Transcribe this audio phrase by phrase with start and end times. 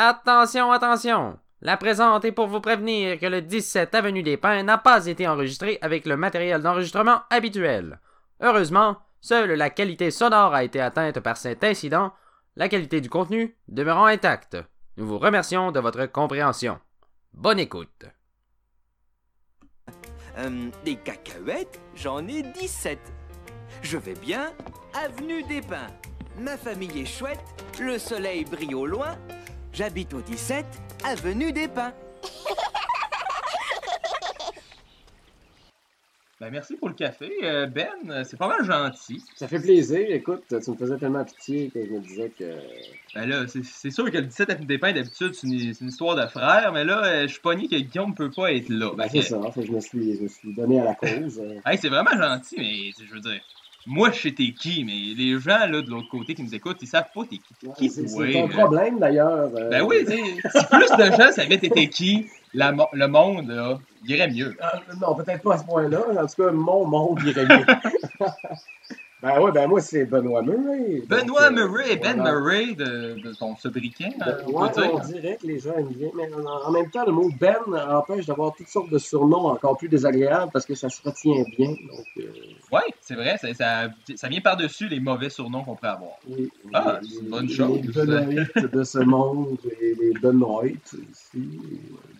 [0.00, 1.40] Attention, attention!
[1.60, 5.26] La présente est pour vous prévenir que le 17 Avenue des Pins n'a pas été
[5.26, 7.98] enregistré avec le matériel d'enregistrement habituel.
[8.40, 12.12] Heureusement, seule la qualité sonore a été atteinte par cet incident,
[12.54, 14.56] la qualité du contenu demeurant intacte.
[14.98, 16.78] Nous vous remercions de votre compréhension.
[17.32, 18.04] Bonne écoute.
[20.38, 23.00] Euh, des cacahuètes, j'en ai 17.
[23.82, 24.52] Je vais bien,
[24.94, 25.88] avenue des Pins.
[26.38, 27.42] Ma famille est chouette,
[27.80, 29.18] le soleil brille au loin.
[29.78, 30.66] J'habite au 17,
[31.04, 31.92] avenue des Pins.
[36.40, 37.32] Ben, merci pour le café.
[37.42, 37.88] Euh, ben,
[38.22, 39.20] c'est pas mal gentil.
[39.34, 40.06] Ça fait plaisir.
[40.08, 42.44] Écoute, tu me faisais tellement pitié que je me disais que.
[43.12, 46.24] Ben là, c'est- sûr que le 17 Avenue des Pins, d'habitude, c'est une, histoire de
[46.28, 48.92] frère, mais là, euh, je suis pogné que Guillaume peut pas être là.
[48.96, 49.40] Ben, c'est que- ça.
[49.52, 51.42] Fait que je me suis, je me suis donné à la cause.
[51.66, 53.40] Hey, c'est vraiment gentil, mais je veux dire,
[53.86, 56.78] moi, je sais t'es qui, mais les gens là, de l'autre côté qui nous écoutent,
[56.82, 57.66] ils savent pas t'es qui.
[57.66, 58.48] Ouais, Qui c'est un euh?
[58.48, 59.50] problème d'ailleurs.
[59.56, 59.70] euh.
[59.70, 64.56] Ben oui, si plus de gens savaient t'étais qui, la le monde, là, irait mieux.
[64.60, 66.00] Ah, non, peut-être pas à ce point-là.
[66.20, 67.64] En tout cas, mon monde irait mieux.
[69.20, 71.02] ben oui, ben moi, c'est Benoît Murray.
[71.08, 72.32] Benoît Donc, euh, Murray, Ben voilà.
[72.32, 75.88] Murray de, de ton sobriquet, hein, Ben, on ouais, peut dirait que les gens aiment
[75.92, 77.56] bien, mais en, en même temps, le mot Ben
[77.90, 81.70] empêche d'avoir toutes sortes de surnoms encore plus désagréables parce que ça se retient bien.
[81.70, 82.22] Donc, euh,
[82.70, 86.12] Ouais, c'est vrai, ça, ça, ça vient par-dessus les mauvais surnoms qu'on pourrait avoir.
[86.28, 87.80] oui, Ah, c'est une bonne chose.
[87.82, 91.48] Les Benoît de ce monde, et les Benoît ici,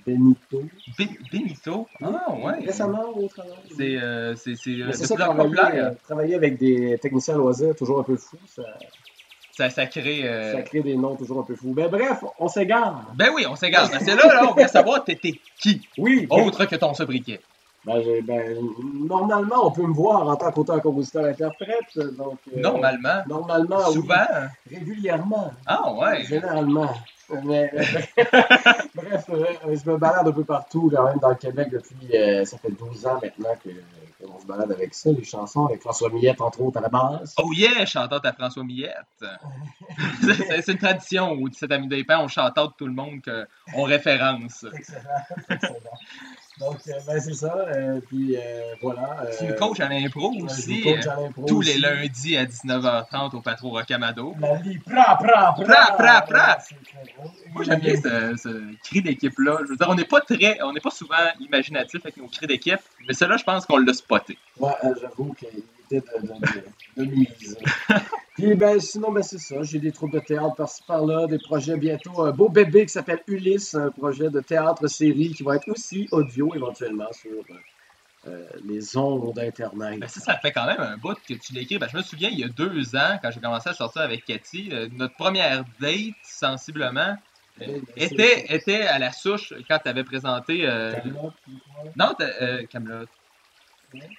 [0.07, 0.63] Benito.
[0.99, 1.87] Ben- Benito?
[2.03, 2.65] Ah, ouais.
[2.65, 3.53] Récemment au travail.
[3.77, 8.05] C'est euh, c'est- c'est, euh, ça, travailler, euh, travailler avec des techniciens loisirs, toujours un
[8.05, 8.62] peu fou, ça,
[9.53, 10.22] Ça, ça crée.
[10.25, 11.75] euh, ça crée des noms toujours un peu fous.
[11.75, 13.12] Ben bref, on s'égare.
[13.14, 13.91] Ben oui, on s'égare.
[13.91, 17.41] Que là, là, on veut savoir t'étais qui, Oui, autre que ton sobriquet?
[17.84, 18.59] Ben, ben,
[19.09, 21.98] normalement, on peut me voir en tant qu'auteur, compositeur, interprète.
[22.17, 23.23] Donc, euh, Normalement.
[23.27, 23.95] Normalement, oui.
[23.95, 24.27] Souvent.
[24.70, 25.53] Régulièrement.
[25.67, 26.25] Ah ouais.
[26.25, 26.93] Généralement.
[27.45, 27.70] Mais,
[28.95, 32.17] bref, euh, je me balade un peu partout, quand même, dans le Québec depuis.
[32.17, 33.70] euh, ça fait 12 ans maintenant que-
[34.27, 37.35] qu'on se balade avec ça, les chansons, avec François Millette, entre autres, à la base.
[37.39, 38.97] Oh yeah, chantante à François Millette.
[40.63, 44.64] c'est une tradition où, cet ami des pins, on chantante tout le monde qu'on référence.
[44.75, 45.01] Excellent.
[45.51, 45.75] excellent.
[46.61, 47.55] Donc, euh, ben, c'est ça.
[47.57, 49.27] euh, puis, euh, voilà.
[49.39, 50.83] Tu euh, nous coaches à l'impro aussi.
[50.86, 54.35] euh, tous les lundis à 19h30 au Patro Rocamado.
[54.41, 55.95] La vie, pra, pra, pra.
[55.96, 56.58] Pra, pra.
[57.52, 59.58] Moi, j'aime bien ce, ce cri d'équipe-là.
[59.63, 62.46] Je veux dire, on n'est pas très, on n'est pas souvent imaginatif avec nos cris
[62.46, 64.36] d'équipe, mais celui-là, je pense qu'on l'a spoté.
[64.58, 64.70] Ouais,
[65.01, 65.48] j'avoue qu'il
[65.97, 67.57] était de, de, de, de mise.
[68.35, 69.63] Puis ben, sinon, ben, c'est ça.
[69.63, 72.23] J'ai des troupes de théâtre par-ci par-là, des projets bientôt.
[72.23, 76.55] Un beau bébé qui s'appelle Ulysse, un projet de théâtre-série qui va être aussi audio
[76.55, 79.99] éventuellement sur euh, euh, les ondes d'Internet.
[79.99, 81.79] Ben, ça, ça fait quand même un bout que tu l'écris.
[81.79, 84.25] Ben, je me souviens, il y a deux ans, quand j'ai commencé à sortir avec
[84.25, 87.17] Cathy, euh, notre première date, sensiblement,
[87.61, 90.61] euh, ben, était, était à la souche quand tu avais présenté.
[90.61, 91.33] Camelot?
[91.97, 92.15] Non,
[92.70, 93.07] Camelot.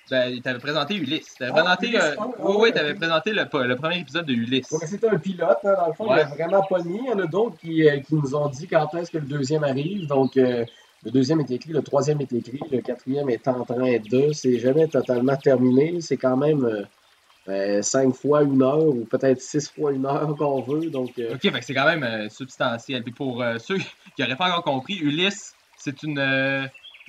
[0.10, 1.36] Ben, t'avais présenté Ulysse.
[1.38, 1.88] T'avais Ah, présenté.
[1.90, 2.98] Ulysse, euh, ah, oui, ah, oui, ouais, t'avais ok.
[2.98, 4.72] présenté le, le premier épisode de Ulysse.
[4.72, 6.18] Ouais, c'était un pilote, hein, dans le fond, Ouais.
[6.18, 7.00] il a vraiment pas mis.
[7.04, 9.28] Il y en a d'autres qui, euh, qui nous ont dit quand est-ce que le
[9.28, 10.08] deuxième arrive.
[10.08, 10.66] Donc, euh,
[11.04, 14.34] le deuxième est écrit, le troisième est écrit, le quatrième est en train de.
[14.34, 16.02] C'est jamais totalement terminé.
[16.02, 16.84] C'est quand même euh,
[17.48, 20.90] euh, cinq fois une heure ou peut-être six fois une heure qu'on veut.
[20.90, 23.04] Donc, euh, Ok, fait que c'est quand même euh, substantiel.
[23.04, 23.78] Puis pour ceux
[24.16, 26.20] qui n'auraient pas encore compris, Ulysse, c'est une,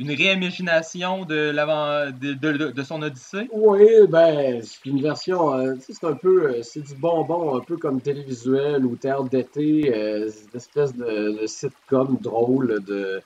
[0.00, 1.52] une réimagination de,
[2.72, 3.48] de, son Odyssée?
[3.52, 7.76] Oui, ben, c'est une version, euh, c'est un peu, euh, c'est du bonbon, un peu
[7.76, 13.20] comme télévisuel ou théâtre d'été, euh, une espèce de, sitcom drôle de,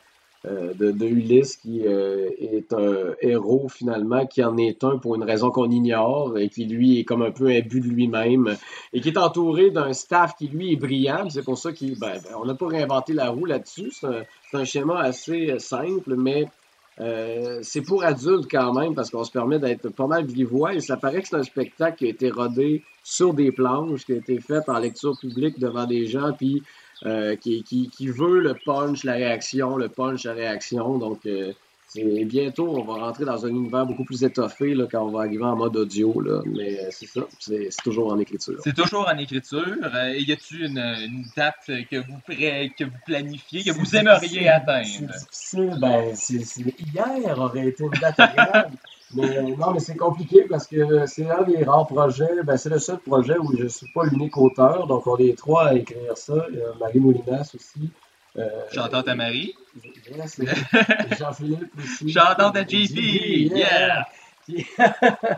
[0.44, 5.70] de, Ulysse qui est un héros finalement, qui en est un pour une raison qu'on
[5.70, 8.56] ignore et qui lui est comme un peu imbu de lui-même
[8.92, 11.30] et qui est entouré d'un staff qui lui est brillant.
[11.30, 13.92] C'est pour ça qu'il, ben, ben, n'a pas réinventé la roue là-dessus.
[13.92, 16.46] C'est un, schéma assez simple, mais
[17.00, 20.80] euh, c'est pour adultes quand même parce qu'on se permet d'être pas mal grivois et
[20.80, 24.16] ça paraît que c'est un spectacle qui a été rodé sur des planches, qui a
[24.16, 26.62] été fait en lecture publique devant des gens, puis
[27.04, 30.98] euh, qui, qui, qui veut le punch, la réaction, le punch, la réaction.
[30.98, 31.52] Donc, euh,
[31.94, 35.20] c'est bientôt, on va rentrer dans un univers beaucoup plus étoffé là, quand on va
[35.20, 36.20] arriver en mode audio.
[36.20, 36.42] Là.
[36.46, 38.58] Mais euh, c'est ça, c'est c'est toujours en écriture.
[38.64, 39.64] C'est toujours en écriture.
[39.94, 44.18] Euh, y a-tu une, une date que vous, pré- que vous planifiez, que vous aimeriez
[44.20, 45.12] difficile, C'est atteindre?
[45.20, 48.76] difficile, ben, c'est, c'est- hier aurait été une date agréable.
[49.14, 52.70] mais euh, non, mais c'est compliqué parce que c'est un des rares projets, ben, c'est
[52.70, 55.74] le seul projet où je ne suis pas l'unique auteur, donc on est trois à
[55.74, 56.46] écrire ça.
[56.80, 57.88] Marie Moulinas aussi.
[58.36, 59.54] Euh, Chantante à Marie.
[60.10, 60.40] Yes,
[61.18, 62.12] Jean-Philippe aussi.
[62.12, 62.96] Chantante à JP.
[62.96, 64.06] Yeah!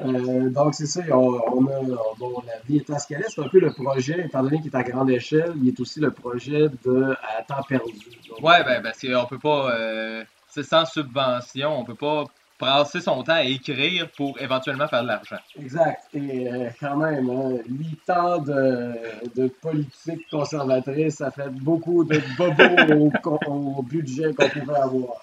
[0.00, 1.80] Euh, donc, c'est ça, on, on a,
[2.18, 3.28] bon, la vie est à ce qu'elle est.
[3.28, 6.00] C'est un peu le projet, étant donné qu'il est à grande échelle, il est aussi
[6.00, 7.92] le projet de à temps perdu.
[8.28, 9.70] Donc, Ouais, ben, ben c'est, on peut pas.
[9.72, 12.24] euh, c'est sans subvention, on peut pas
[12.58, 15.38] passer son temps à écrire pour éventuellement faire de l'argent.
[15.60, 16.02] Exact.
[16.14, 18.92] Et euh, quand même, hein, huit ans de,
[19.34, 25.22] de politique conservatrice, ça fait beaucoup de bobos au, budget qu'on pouvait avoir.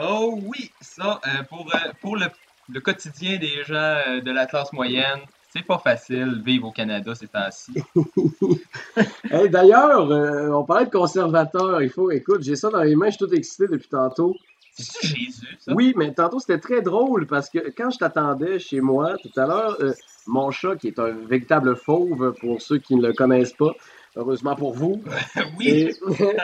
[0.00, 2.26] Oh oui, ça, euh, pour, euh, pour le,
[2.72, 5.20] le quotidien des gens euh, de la classe moyenne,
[5.52, 7.74] c'est pas facile vivre au Canada ces temps-ci.
[9.30, 11.82] Hey, D'ailleurs, euh, on parlait de conservateur.
[11.82, 14.36] Il faut, écoute, j'ai ça dans les mains, je suis tout excité depuis tantôt.
[14.72, 15.72] C'est Jésus, ça?
[15.74, 19.46] Oui, mais tantôt, c'était très drôle parce que quand je t'attendais chez moi tout à
[19.46, 19.92] l'heure, euh,
[20.26, 23.72] mon chat, qui est un véritable fauve pour ceux qui ne le connaissent pas,
[24.16, 25.02] heureusement pour vous,
[25.58, 25.68] oui.
[25.68, 25.94] et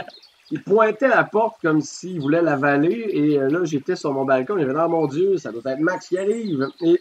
[0.50, 3.08] il pointait la porte comme s'il voulait l'avaler.
[3.10, 6.08] Et euh, là, j'étais sur mon balcon, j'avais Ah mon Dieu, ça doit être Max
[6.08, 6.68] qui arrive.
[6.82, 7.00] Et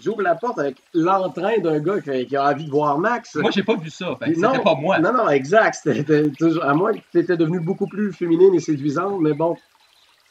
[0.00, 3.34] j'ouvre la porte avec l'entrain d'un gars qui, a envie de voir Max.
[3.36, 4.16] Moi, j'ai pas vu ça.
[4.18, 4.98] Fait Non, c'était pas moi.
[4.98, 5.80] Non, non, exact.
[5.82, 9.56] C'était toujours, à que tu étais devenue beaucoup plus féminine et séduisante, mais bon,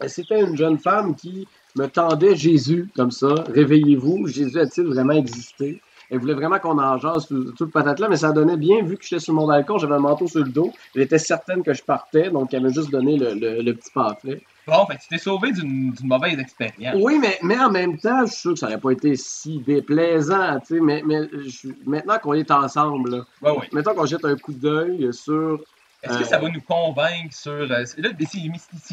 [0.08, 3.28] c'était une jeune femme qui me tendait Jésus comme ça.
[3.48, 5.82] Réveillez-vous, Jésus a-t-il vraiment existé?
[6.10, 8.84] Elle voulait vraiment qu'on en jase tout, tout le patate là, mais ça donnait bien,
[8.84, 10.72] vu que j'étais sur mon balcon, j'avais un manteau sur le dos.
[10.94, 13.90] Elle était certaine que je partais, donc elle m'a juste donné le, le- le petit
[13.92, 14.42] pamphlet.
[14.68, 16.96] Bon, fait que tu t'es sauvé d'une mauvaise expérience.
[17.00, 19.60] Oui, mais, mais en même temps, je suis sûr que ça n'aurait pas été si
[19.62, 23.70] déplaisant, tu sais, mais, mais je- maintenant qu'on est ensemble, là, Ouais, ouais.
[23.74, 25.60] mettons qu'on jette un coup d'œil sur
[26.06, 27.52] Est-ce que ça va nous convaincre sur.
[27.52, 28.10] euh, c'est- là,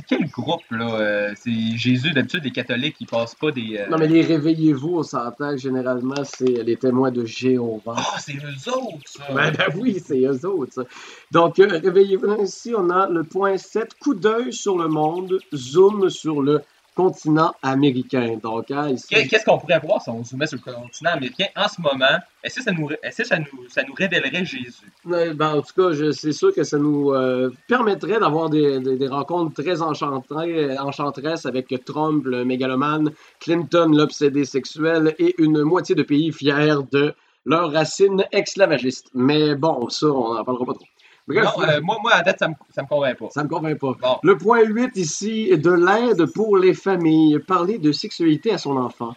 [0.09, 3.79] quel groupe, là euh, C'est Jésus, d'habitude, les catholiques, ils passent pas des.
[3.79, 7.95] euh, Non, mais les réveillez-vous, on s'entend généralement, c'est les témoins de Jéhovah.
[7.97, 9.25] Ah, c'est eux autres, ça!
[9.35, 10.73] Ben, ben oui, c'est eux autres.
[10.73, 10.83] ça.
[11.31, 12.43] Donc, réveillez-vous.
[12.43, 16.63] Ici, on a le point 7, coup d'œil sur le monde, zoom sur le
[16.95, 18.37] continent américain.
[18.43, 21.69] Donc, hein, ici, Qu'est-ce qu'on pourrait voir si on zoomait sur le continent américain en
[21.69, 22.19] ce moment?
[22.45, 24.91] Est-ce que ça nous, est-ce que ça nous, ça nous révélerait Jésus?
[25.11, 28.81] euh, ben, en tout cas, je- c'est sûr que ça nous euh, permettrait d'avoir des,
[28.81, 33.11] des- des rencontres très enchanteresses avec Trump, le mégalomane,
[33.41, 37.15] Clinton, l'obsédé sexuel, et une moitié de pays fiers de
[37.45, 39.09] leurs racines esclavagistes.
[39.15, 40.85] Mais bon, ça, on n'en parlera pas trop.
[41.29, 43.29] Bref, non, euh, moi, moi, à date, ça me, ça me convainc pas.
[43.31, 43.97] ça me convainc pas.
[44.01, 47.39] Bon, Le point 8 ici, de l'aide pour les familles.
[47.39, 49.15] Parler de sexualité à son enfant.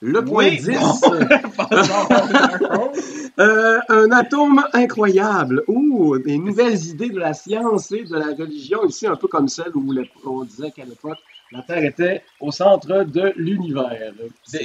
[0.00, 1.00] Le point Oui, 10, non.
[3.38, 5.64] euh, un atome incroyable.
[5.66, 9.48] Ouh, des nouvelles idées de la science et de la religion, ici un peu comme
[9.48, 9.94] celle où
[10.26, 11.18] on disait qu'à l'époque,
[11.52, 14.12] la Terre était au centre de l'univers.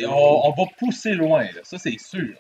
[0.10, 1.62] On, on va pousser loin, là.
[1.64, 2.36] ça c'est sûr.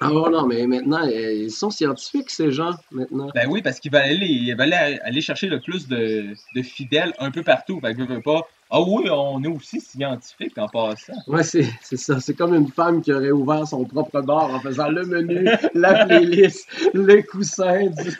[0.00, 3.28] Ah oh non, mais maintenant, euh, ils sont scientifiques, ces gens, maintenant.
[3.34, 6.62] Ben oui, parce qu'ils veulent aller, ils veulent aller, aller chercher le plus de, de
[6.62, 7.78] fidèles un peu partout.
[7.80, 8.48] Fait que je veux pas.
[8.74, 11.12] Ah oui, on est aussi scientifique en passant.
[11.26, 12.20] Ouais, c'est c'est ça.
[12.20, 16.06] C'est comme une femme qui aurait ouvert son propre bar en faisant le menu, la
[16.06, 17.90] playlist, les coussins.
[17.90, 18.18] Du...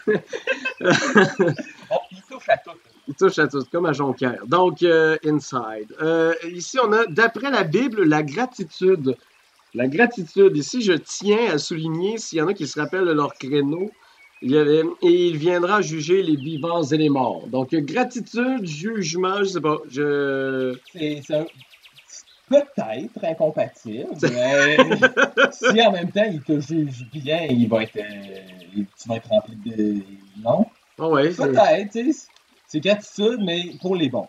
[2.11, 2.71] Il touche à tout.
[3.09, 4.47] Il touche à tout, comme à Jonquière.
[4.47, 5.95] Donc, euh, Inside.
[6.03, 9.17] Euh, ici, on a, d'après la Bible, la gratitude.
[9.75, 10.57] La gratitude.
[10.57, 13.91] Ici, je tiens à souligner, s'il y en a qui se rappellent de leur créneau,
[14.43, 17.47] il avait, et il viendra juger les vivants et les morts.
[17.47, 19.79] Donc, gratitude, jugement, je sais pas.
[19.89, 20.77] Je.
[20.95, 21.23] C'est
[22.49, 24.77] peut-être incompatible, mais
[25.53, 28.43] si en même temps il te juge bien, il va être, euh,
[28.75, 30.03] il- tu vas être rempli de.
[30.43, 30.67] Non?
[30.99, 32.27] Ah ouais, Peut-être, tu sais.
[32.67, 34.29] C'est gratitude, mais pour les bons.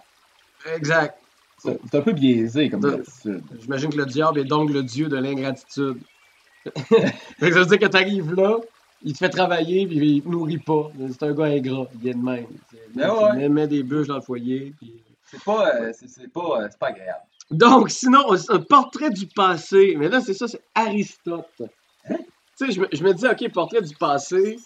[0.74, 1.18] exact.
[1.64, 3.44] C'est un peu biaisé comme De- gratitude.
[3.62, 5.98] J'imagine que le diable est donc le dieu de l'ingratitude.
[6.66, 8.58] Ça veut dire que t'arrives là,
[9.02, 10.92] il te fait travailler, puis il te nourrit pas.
[11.12, 12.46] C'est un gars ingrat, il vient de même.
[12.96, 13.36] Ben il ouais.
[13.38, 14.74] met, met des bûches dans le foyer.
[14.78, 17.22] puis- C'est pas, euh, c'est pas, euh, c'est pas agréable.
[17.52, 19.96] Donc, sinon, un portrait du passé.
[19.98, 21.46] Mais là, c'est ça, c'est Aristote.
[22.08, 22.16] Tu
[22.56, 24.58] sais, je me, je me dis, OK, portrait du passé.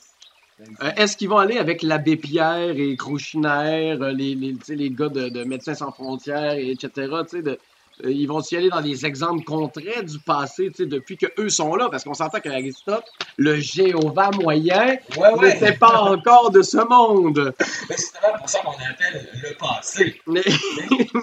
[0.59, 5.09] Euh, Est-ce qu'ils vont aller avec l'abbé Pierre et Crouchiner, euh, les, les, les gars
[5.09, 6.91] de, de Médecins sans frontières, et etc.
[7.33, 7.57] de-
[8.05, 11.75] euh, ils vont y aller dans des exemples concrets du passé, depuis que eux sont
[11.75, 13.05] là, parce qu'on s'entend qu'Aristote,
[13.37, 17.53] le Jéhovah moyen, Ouais, n'était pas encore de ce monde.
[17.89, 20.21] Mais c'est justement pour ça qu'on appelle le passé.
[20.27, 20.43] Mais,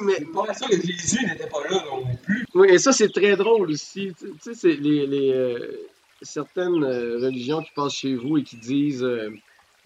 [0.02, 2.44] mais, C'est pas ça que Jésus n'était pas là non plus.
[2.54, 4.12] Oui, et ça, c'est très drôle aussi.
[4.18, 5.78] Tu tu sais, c'est les, les, euh,
[6.24, 9.30] certaines euh, religions qui passent chez vous et qui disent euh,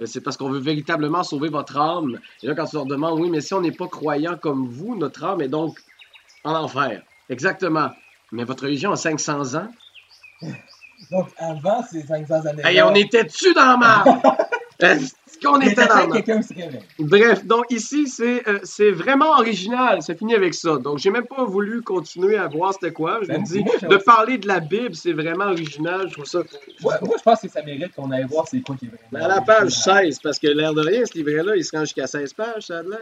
[0.04, 2.20] c'est parce qu'on veut véritablement sauver votre âme.
[2.42, 4.96] Et là, quand tu leur demandes, oui, mais si on n'est pas croyant comme vous,
[4.96, 5.78] notre âme est donc
[6.44, 7.02] en enfer.
[7.28, 7.90] Exactement.
[8.30, 9.68] Mais votre religion a 500 ans.
[11.10, 12.62] Donc avant ces 500 années.
[12.64, 14.04] Hey, on était-tu dans ma...
[14.06, 14.57] Est-ce
[15.42, 16.08] qu'on était dans.
[16.98, 20.02] Bref, donc ici, c'est euh, c'est vraiment original.
[20.02, 20.76] C'est fini avec ça.
[20.76, 23.20] Donc, j'ai même pas voulu continuer à voir c'était quoi.
[23.22, 26.08] Je me Ben, dis, moi, de parler de la Bible, c'est vraiment original.
[26.08, 26.42] Je trouve ça.
[26.82, 29.24] Moi, moi, je pense que ça mérite qu'on aille voir c'est quoi qui est vraiment.
[29.24, 30.04] À la page original.
[30.06, 32.78] 16, parce que l'air de rien, ce livret-là, il se rend jusqu'à 16 pages, ça
[32.78, 32.98] a l'air.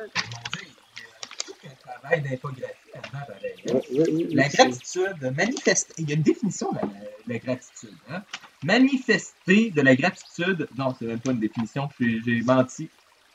[1.65, 4.35] Un travail d'infographie avant, pareil, hein.
[4.35, 5.95] La gratitude, manifester.
[5.99, 6.89] Il y a une définition de la,
[7.27, 7.95] la gratitude.
[8.11, 8.23] Hein?
[8.65, 10.69] Manifester de la gratitude.
[10.77, 12.89] Non, c'est même pas une définition, j'ai j'ai menti.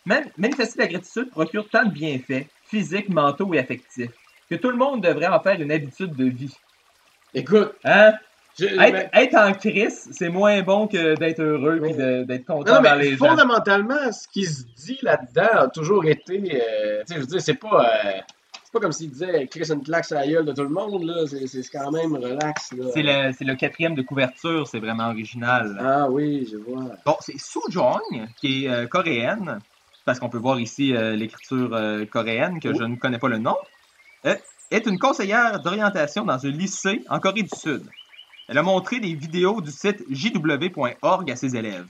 [0.05, 4.12] Man- manifester de la gratitude procure tant de bienfaits, physiques, mentaux et affectifs,
[4.50, 6.55] que tout le monde devrait en faire une habitude de vie.
[7.33, 8.13] Écoute, Hein?
[8.60, 11.91] je- Être, mais- être en crise, c'est moins bon que d'être heureux Oui.
[11.91, 13.27] et d'être content non, dans mais les gens.
[13.29, 16.38] fondamentalement, ce qui se dit là-dedans a toujours été.
[16.55, 17.89] euh, tu sais, je veux dire, c'est pas.
[18.05, 18.19] euh,
[18.71, 21.03] c'est pas comme s'il disait Chris une claque sur la gueule de tout le monde,
[21.03, 21.25] là.
[21.27, 22.73] C'est quand même relax.
[22.93, 25.77] C'est le, quatrième de couverture, c'est vraiment original.
[25.81, 26.95] Ah oui, je vois.
[27.05, 27.99] Bon, c'est Soo Jong,
[28.39, 29.59] qui est euh, coréenne,
[30.05, 33.39] parce qu'on peut voir ici euh, l'écriture euh, coréenne, que je ne connais pas le
[33.39, 33.57] nom,
[34.23, 37.83] est une conseillère d'orientation dans un lycée en Corée du Sud.
[38.47, 41.87] Elle a montré des vidéos du site jw.org à ses élèves.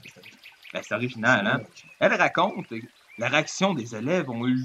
[0.74, 1.60] Ben, c'est original, hein?
[2.00, 2.66] Elle raconte
[3.18, 4.64] la réaction des élèves ont eu.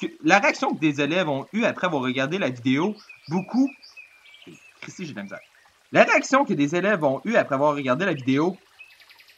[0.00, 2.96] Que- la réaction que des élèves ont eue après avoir regardé la vidéo,
[3.28, 3.70] beaucoup.
[4.80, 5.40] Christy, j'ai de la misère.
[5.92, 8.56] La réaction que des élèves ont eue après avoir regardé la vidéo,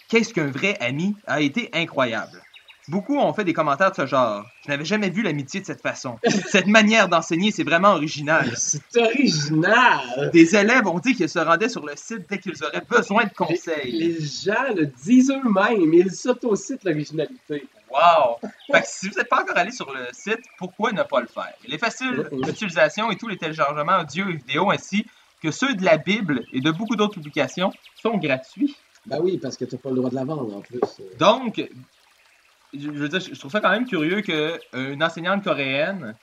[0.08, 2.42] qu'est-ce qu'un vrai ami, a été incroyable.
[2.88, 4.46] Beaucoup ont fait des commentaires de ce genre.
[4.64, 6.18] Je n'avais jamais vu l'amitié de cette façon.
[6.48, 8.48] Cette manière d'enseigner, c'est vraiment original.
[8.56, 10.30] C'est original!
[10.32, 13.32] Des élèves ont dit qu'ils se rendaient sur le site dès qu'ils auraient besoin de
[13.34, 13.90] conseils.
[13.90, 17.68] Les gens le disent eux-mêmes, ils s'autocitent l'originalité.
[17.90, 18.38] Wow!
[18.72, 21.26] Fait que si vous n'êtes pas encore allé sur le site, pourquoi ne pas le
[21.28, 21.52] faire?
[21.66, 25.06] Il est facile d'utilisation et tous les téléchargements audio et vidéo ainsi
[25.42, 28.76] que ceux de la Bible et de beaucoup d'autres publications sont gratuits.
[29.06, 30.80] Ben oui, parce que t'as pas le droit de la vendre en plus.
[31.18, 31.62] Donc,
[32.74, 36.14] je je veux dire, je trouve ça quand même curieux qu'une enseignante coréenne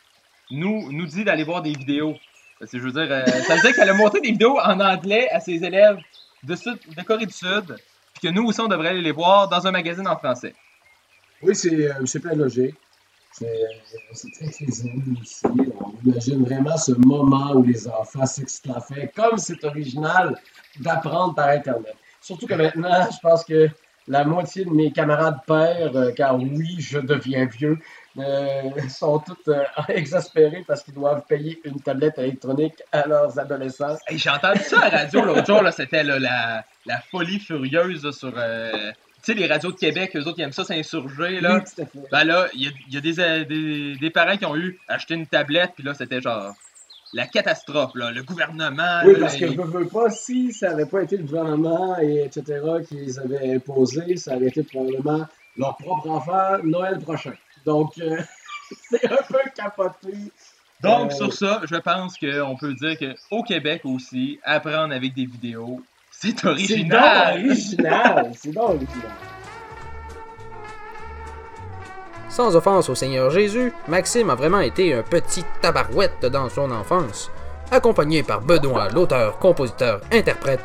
[0.52, 2.16] nous, nous dit d'aller voir des vidéos.
[2.60, 4.80] Parce que je veux dire, euh, ça veut dire qu'elle a montré des vidéos en
[4.80, 5.98] anglais à ses élèves
[6.44, 7.76] de, Sud- de Corée du Sud,
[8.14, 10.54] puis que nous aussi, on devrait aller les voir dans un magazine en français.
[11.44, 12.76] Oui, c'est euh, logique.
[13.32, 15.46] C'est euh, très crédible ici.
[15.46, 20.40] On imagine vraiment ce moment où les enfants s'extafient, comme c'est original
[20.80, 21.96] d'apprendre par Internet.
[22.22, 23.70] Surtout que maintenant, je pense que
[24.08, 27.78] la moitié de mes camarades pères, euh, car oui, je deviens vieux,
[28.18, 33.98] euh, sont tous euh, exaspérés parce qu'ils doivent payer une tablette électronique à leurs adolescents.
[34.12, 38.34] J'ai entendu ça à la radio l'autre jour, c'était la, la folie furieuse sur.
[39.24, 41.40] Tu sais, les radios de Québec, eux autres, ils aiment ça s'insurger.
[41.40, 41.64] Là.
[41.78, 42.04] Oui.
[42.12, 44.56] Ben là, il y a, il y a des, euh, des, des parents qui ont
[44.56, 46.54] eu acheté une tablette, puis là, c'était genre
[47.14, 49.02] la catastrophe, là, le gouvernement.
[49.06, 51.98] Oui, là, parce que il- je veux pas, si ça n'avait pas été le gouvernement
[52.00, 52.60] et etc.
[52.88, 55.26] qui les avait imposés, ça aurait été probablement
[55.58, 57.34] leur propre enfant Noël prochain.
[57.66, 58.18] Donc, euh,
[58.90, 60.14] c'est un peu capoté.
[60.82, 65.26] Donc, Euh, sur ça, je pense qu'on peut dire qu'au Québec aussi, apprendre avec des
[65.28, 65.82] vidéos,
[66.24, 67.46] c'est C'est donc original.
[67.46, 68.32] original.
[68.36, 69.12] C'est donc original.
[72.30, 77.30] Sans offense au Seigneur Jésus, Maxime a vraiment été un petit tabarouette dans son enfance.
[77.72, 80.62] Accompagné par Benoît, l'auteur, compositeur, interprète,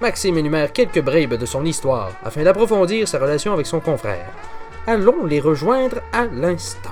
[0.00, 4.30] Maxime énumère quelques bribes de son histoire afin d'approfondir sa relation avec son confrère.
[4.86, 6.90] Allons les rejoindre à l'instant.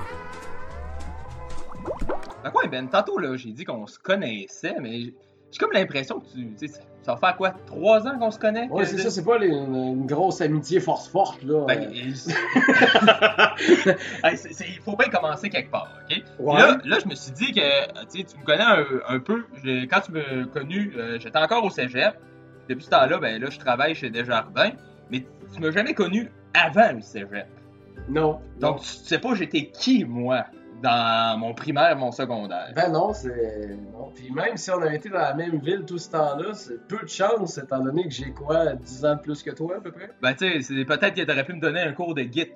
[2.43, 5.13] Ben quoi, Ben, tantôt, là, j'ai dit qu'on se connaissait, mais
[5.51, 6.67] j'ai comme l'impression que tu,
[7.03, 8.67] ça va faire quoi, trois ans qu'on se connaît?
[8.71, 11.65] Oui, que- c'est ça, c'est pas les- une, une grosse amitié force forte, là.
[11.67, 11.91] Ben, Euh,
[14.59, 16.23] il faut bien commencer quelque part, ok?
[16.39, 16.59] ouais.
[16.59, 17.61] Là, là, je me suis dit que
[18.11, 19.45] tu me connais un, un peu.
[19.89, 22.15] Quand tu m'as connu, euh, j'étais encore au cégep.
[22.69, 24.71] Depuis ce temps-là, ben là, je travaille chez Desjardins.
[25.09, 27.47] Mais tu m'as jamais connu avant le cégep.
[28.07, 28.39] Non.
[28.59, 30.45] Donc, tu sais pas j'étais qui, moi,
[30.81, 32.71] dans mon primaire, mon secondaire.
[32.75, 33.77] Ben non, c'est.
[33.93, 34.11] Non.
[34.15, 36.99] Puis même si on avait été dans la même ville tout ce temps-là, c'est peu
[37.03, 39.91] de chance, étant donné que j'ai quoi, 10 ans de plus que toi à peu
[39.91, 40.09] près?
[40.21, 42.47] Ben, tu sais, c'est- peut-être que t'aurais pu me donner un cours de Git.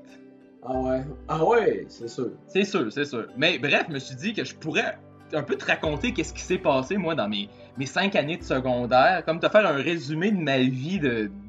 [0.64, 1.02] Ah ouais.
[1.28, 2.32] Ah ouais, c'est sûr.
[2.48, 3.28] C'est sûr, c'est sûr.
[3.38, 4.98] Mais bref, je me suis dit que je pourrais
[5.34, 8.44] un peu te raconter qu'est-ce qui s'est passé, moi, dans mes, mes cinq années de
[8.44, 11.00] secondaire, comme te faire un résumé de ma vie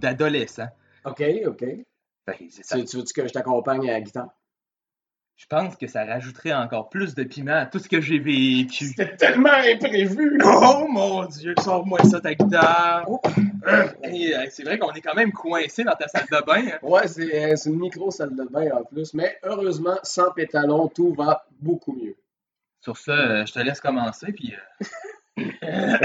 [0.01, 0.69] d'adolescent.
[1.05, 1.65] Ok, ok.
[2.29, 2.77] Fait ça.
[2.77, 4.29] Tu, tu veux que je t'accompagne à la guitare?
[5.37, 8.87] Je pense que ça rajouterait encore plus de piment à tout ce que j'ai vécu.
[8.87, 10.39] C'était tellement imprévu!
[10.43, 13.07] Oh mon dieu, sors-moi ça ta guitare.
[13.67, 16.63] Euh, hey, euh, c'est vrai qu'on est quand même coincé dans ta salle de bain.
[16.73, 16.79] hein.
[16.83, 21.13] Ouais, c'est c'est une micro salle de bain en plus, mais heureusement, sans pétalon, tout
[21.13, 22.17] va beaucoup mieux.
[22.81, 24.55] Sur ça, euh, je te laisse commencer, puis...
[25.39, 25.99] euh,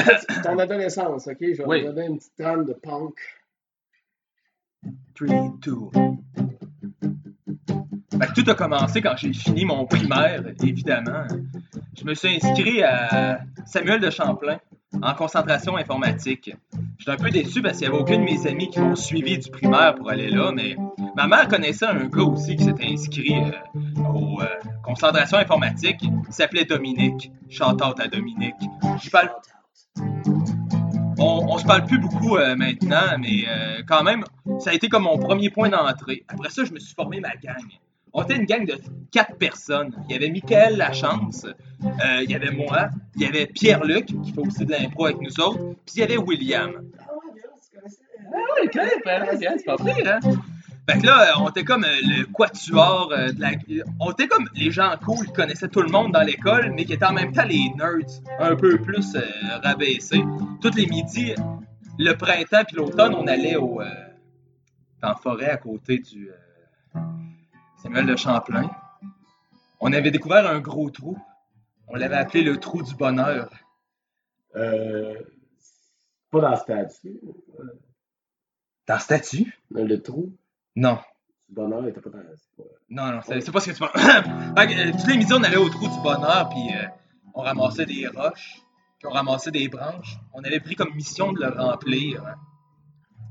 [0.44, 1.38] Ton adolescence, ok?
[1.40, 1.82] Je vais Oui.
[1.84, 3.16] te donner une petite trame de punk.
[5.16, 5.76] 3, 2...
[8.22, 11.26] Fait que tout a commencé quand j'ai fini mon primaire, évidemment.
[11.98, 14.60] Je me suis inscrit à Samuel de Champlain
[15.02, 16.56] en concentration informatique.
[17.00, 19.40] J'étais un peu déçu parce qu'il n'y avait aucun de mes amis qui m'ont suivi
[19.40, 20.76] du primaire pour aller là, mais
[21.16, 23.80] ma mère connaissait un gars aussi qui s'était inscrit euh,
[24.14, 24.46] au euh,
[24.84, 26.02] concentration informatique.
[26.04, 27.32] Il s'appelait Dominique.
[27.50, 28.54] Chantant à Dominique.
[29.02, 29.32] Je parle
[31.18, 34.24] on, on se parle plus beaucoup euh, maintenant, mais euh, quand même,
[34.60, 36.24] ça a été comme mon premier point d'entrée.
[36.28, 37.66] Après ça, je me suis formé ma gang.
[38.14, 38.78] On était une gang de
[39.12, 39.94] quatre personnes.
[40.10, 44.34] Il y avait Michael Lachance, euh, il y avait moi, il y avait Pierre-Luc, qui
[44.34, 46.72] fait aussi de l'impro avec nous autres, puis il y avait William.
[47.04, 48.70] Ah ouais,
[49.40, 50.20] c'est pas pire, hein?
[50.90, 53.52] Fait que là, on était comme euh, le quatuor euh, de la...
[54.00, 56.94] On était comme les gens cool qui connaissaient tout le monde dans l'école, mais qui
[56.94, 59.22] étaient en même temps les nerds un peu plus euh,
[59.64, 60.24] rabaissés.
[60.60, 61.36] Tous les midis,
[62.00, 63.80] le printemps puis l'automne, on allait au...
[63.80, 63.86] euh,
[65.04, 66.30] en forêt à côté du...
[66.30, 66.34] euh,
[67.82, 68.70] Samuel de Champlain.
[69.80, 71.18] On avait découvert un gros trou.
[71.88, 73.50] On l'avait appelé le trou du bonheur.
[74.56, 75.16] Euh,
[76.30, 77.20] pas dans le statut.
[78.88, 79.60] Dans statut?
[79.72, 80.36] Mais le trou?
[80.76, 81.00] Non.
[81.50, 82.20] du bonheur était pas dans
[82.90, 83.92] Non, non, c'est pas ce que tu penses.
[84.58, 86.88] Euh, tous les midis, on allait au trou du bonheur, puis euh,
[87.34, 88.62] on ramassait des roches,
[89.00, 90.18] puis on ramassait des branches.
[90.34, 92.24] On avait pris comme mission de le remplir.
[92.26, 92.36] hein.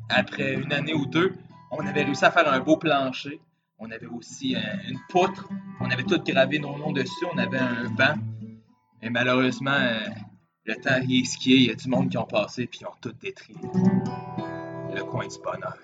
[0.09, 1.35] Après une année ou deux,
[1.71, 3.41] on avait réussi à faire un beau plancher.
[3.83, 5.49] On avait aussi euh, une poutre.
[5.81, 7.25] On avait tout gravé nos noms dessus.
[7.33, 8.15] On avait un banc.
[9.01, 10.01] Et malheureusement, euh,
[10.67, 11.57] le temps y est skié.
[11.57, 13.57] Il y a du monde qui ont passé, puis ils ont tout détruit.
[14.95, 15.79] Le coin du bonheur.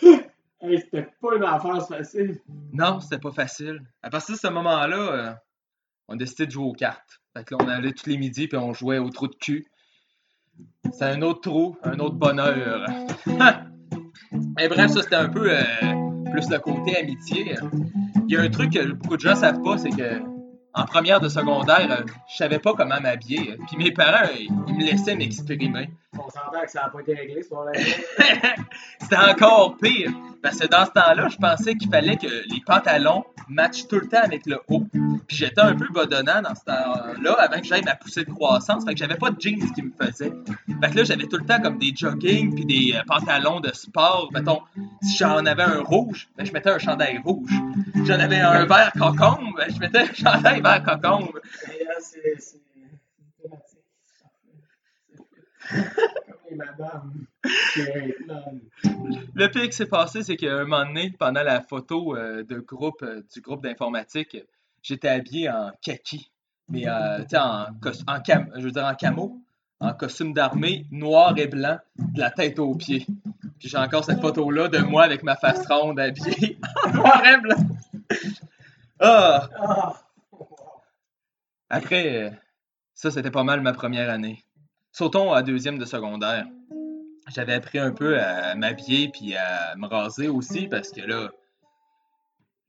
[0.64, 2.40] Hey, c'était pas une affaire facile.
[2.72, 3.82] Non, c'était pas facile.
[4.00, 5.34] À partir de ce moment-là, euh,
[6.06, 7.20] on a décidé de jouer aux cartes.
[7.36, 9.66] Fait que là, on allait tous les midis puis on jouait au trou de cul.
[10.92, 12.86] C'est un autre trou, un autre bonheur.
[14.58, 15.62] Et bref, ça c'était un peu euh,
[16.30, 17.54] plus le côté amitié.
[18.28, 20.20] Il y a un truc que beaucoup de gens savent pas, c'est que
[20.74, 23.56] en première de secondaire, euh, je savais pas comment m'habiller.
[23.66, 25.90] Puis mes parents, ils me laissaient m'exprimer.
[26.32, 27.50] S'entend que ça n'a pas été réglé, ce
[29.00, 30.10] C'était encore pire.
[30.42, 34.08] Parce que dans ce temps-là, je pensais qu'il fallait que les pantalons matchent tout le
[34.08, 34.84] temps avec le haut.
[34.90, 38.84] Puis j'étais un peu bodonnant dans ce temps-là avant que j'aille ma poussée de croissance.
[38.84, 40.32] Fait que j'avais pas de jeans qui me faisait.
[40.82, 43.72] Fait que là, j'avais tout le temps comme des jogging puis des euh, pantalons de
[43.72, 44.30] sport.
[44.32, 44.62] Mettons,
[45.02, 47.52] si j'en avais un rouge, ben, je mettais un chandail rouge.
[48.04, 51.38] J'en avais un vert cocombe, ben, je mettais un chandail vert cocombe.
[52.00, 52.40] C'est.
[52.40, 52.62] c'est
[53.42, 53.78] thématique.
[54.18, 54.70] Comme les madames.
[55.02, 55.51] C'est non.
[59.34, 62.58] Le pire qui s'est passé, c'est qu'à un moment donné, pendant la photo euh, de
[62.58, 64.36] groupe, euh, du groupe d'informatique,
[64.82, 66.30] j'étais habillé en kaki,
[66.68, 67.66] mais euh, en,
[68.06, 69.40] en, cam- je veux dire en camo,
[69.80, 73.06] en costume d'armée, noir et blanc, de la tête aux pieds.
[73.58, 77.40] Puis j'ai encore cette photo-là de moi avec ma face ronde habillée en noir et
[77.40, 77.56] blanc.
[79.00, 79.48] Ah!
[79.58, 79.94] Ah!
[81.70, 82.30] Après, euh,
[82.94, 84.44] ça, c'était pas mal ma première année.
[84.92, 86.46] Sautons à deuxième de secondaire.
[87.34, 91.30] J'avais appris un peu à m'habiller puis à me raser aussi parce que là,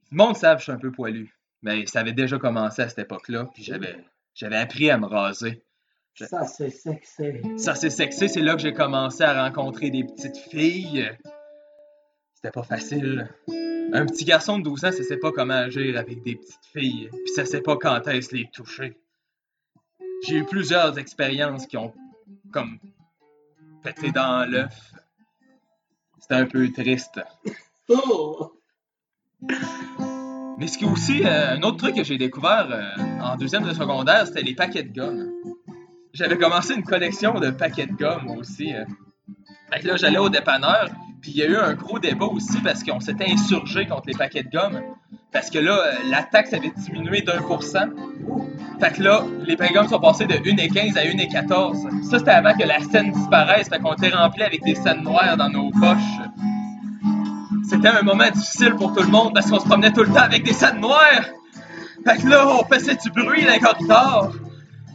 [0.10, 1.38] le monde savent que je suis un peu poilu.
[1.64, 4.06] Mais ça avait déjà commencé à cette époque-là, puis j'avais
[4.36, 5.64] j'avais appris à me raser.
[6.16, 7.42] Ça, c'est sexy.
[7.58, 11.10] Ça, c'est sexy, c'est là que j'ai commencé à rencontrer des petites filles.
[12.36, 13.30] C'était pas facile.
[13.94, 17.10] Un petit garçon de 12 ans, ça sait pas comment agir avec des petites filles,
[17.10, 18.98] puis ça sait pas quand est-ce les toucher.
[20.26, 21.94] J'ai eu plusieurs expériences qui ont
[22.54, 22.78] comme
[23.84, 24.94] pété dans l'œuf.
[26.20, 27.20] C'était un peu triste.
[27.90, 28.54] Oh!
[30.58, 33.64] Mais ce qui est aussi euh, un autre truc que j'ai découvert euh, en deuxième
[33.64, 35.32] de secondaire, c'était les paquets de gomme.
[36.14, 38.74] J'avais commencé une collection de paquets de gomme aussi.
[38.74, 38.86] euh.
[39.72, 40.90] Fait que là, j'allais au dépanneur,
[41.22, 44.14] puis il y a eu un gros débat aussi parce qu'on s'était insurgé contre les
[44.14, 44.80] paquets de gomme.
[45.32, 47.88] Parce que là, la taxe avait diminué d'un pour cent.
[48.80, 52.10] Fait que là, les gomme sont passés de 1,15 à 1,14.
[52.10, 53.70] Ça, c'était avant que la scène disparaisse.
[53.70, 56.20] Fait qu'on était rempli avec des scènes noires dans nos poches.
[57.70, 60.22] C'était un moment difficile pour tout le monde parce qu'on se promenait tout le temps
[60.22, 61.24] avec des scènes noires.
[62.06, 64.34] Fait que là, on faisait du bruit dans les corridors.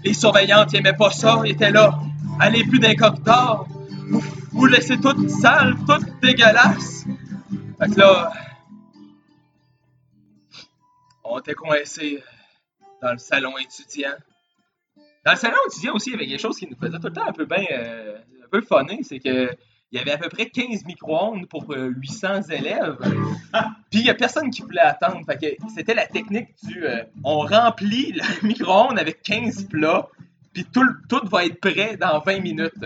[0.05, 1.99] Les surveillantes n'aimaient pas ça, ils étaient là.
[2.39, 2.97] Allez plus dans les.
[4.53, 7.05] Vous, laissez tout sale, tout dégueulasse.
[7.81, 8.33] Fait que là,
[11.25, 12.23] on était coincés
[13.03, 14.15] dans le salon étudiant.
[15.25, 17.13] Dans le salon étudiant aussi, il y avait quelque chose qui nous faisait tout le
[17.13, 19.51] temps un peu bien, euh, un peu funny, c'est que
[19.91, 22.99] il y avait à peu près 15 micro-ondes pour euh, 800 élèves.
[23.91, 25.25] Puis il y a personne qui voulait attendre.
[25.25, 30.09] Fait que c'était la technique du euh, on remplit le micro-ondes avec 15 plats,
[30.53, 30.85] puis tout,
[31.31, 32.85] va être prêt dans 20 minutes.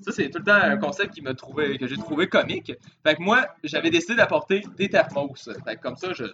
[0.00, 2.72] Ça, c'est tout le temps un concept qui trouvé, que j'ai trouvé comique.
[3.04, 5.50] Fait que moi, j'avais décidé d'apporter des thermos.
[5.64, 6.24] Fait que comme ça, je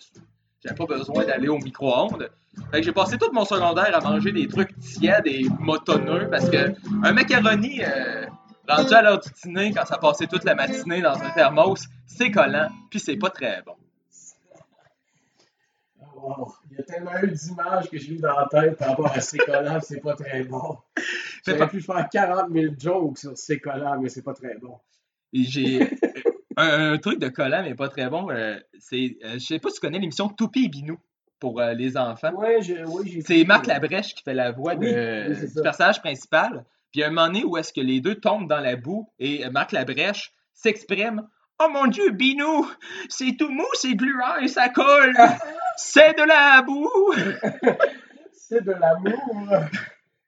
[0.63, 2.31] j'avais pas besoin d'aller au micro-ondes.
[2.71, 6.49] Fait que j'ai passé tout mon secondaire à manger des trucs tièdes et motonneux parce
[6.49, 8.27] que un macaroni euh,
[8.69, 12.31] rendu à l'heure du dîner, quand ça passait toute la matinée dans un thermos, c'est
[12.31, 13.75] collant, puis c'est pas très bon.
[16.15, 16.55] Wow.
[16.71, 19.21] Il y a tellement eu d'images que j'ai eu dans la tête par rapport à
[19.21, 20.79] c'est collant, c'est pas très bon.
[21.47, 24.79] J'aurais pu faire 40 000 jokes sur c'est collant, mais c'est pas très bon.
[25.33, 25.91] Et J'ai
[26.57, 28.31] un, un truc de collant, mais pas très bon.
[28.31, 30.99] euh, c'est, euh, je sais pas si tu connais l'émission Toupie et Binou
[31.39, 32.33] pour euh, les enfants.
[32.35, 36.65] Ouais, j'ai, oui, C'est Marc Labrèche qui fait la voix de, Oui, du personnage principal.
[36.93, 38.77] Puis il y a un moment donné où est-ce que les deux tombent dans la
[38.77, 41.27] boue et Marc Labrèche s'exprime
[41.59, 42.67] Oh mon Dieu, Binou,
[43.09, 45.15] c'est tout mou, c'est gluant et ça colle.
[45.79, 46.91] C'est de la boue.
[48.33, 49.61] C'est de l'amour.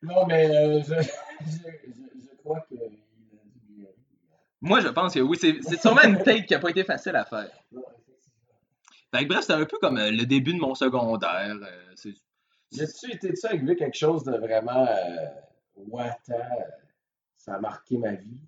[0.03, 2.75] Non, mais euh, je, je, je, je crois que.
[4.61, 7.25] Moi, je pense que oui, c'est sûrement une take qui a pas été facile à
[7.25, 7.51] faire.
[9.15, 11.57] Fait que bref, c'est un peu comme euh, le début de mon secondaire.
[11.63, 12.15] euh, c'est-
[12.83, 16.35] As-tu été-tu arrivé quelque chose de vraiment euh, euh,
[17.37, 18.41] ça a marqué ma vie?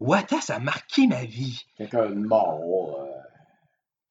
[0.00, 1.66] Wata, ça a marqué ma vie.
[1.76, 3.10] Quelqu'un de mort, euh,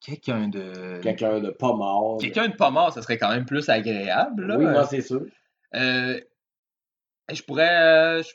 [0.00, 1.00] Quelqu'un de.
[1.02, 2.18] quelqu'un de pas mort.
[2.18, 4.46] Quelqu'un de pas mort, ça serait quand même plus agréable.
[4.46, 4.56] Là.
[4.58, 5.22] Oui, non, c'est sûr.
[5.74, 6.20] Euh,
[7.32, 7.82] je pourrais.
[7.82, 8.30] euh, je,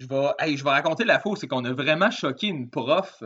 [0.00, 3.22] je vais, hey, je vais raconter la fausse, c'est qu'on a vraiment choqué une prof.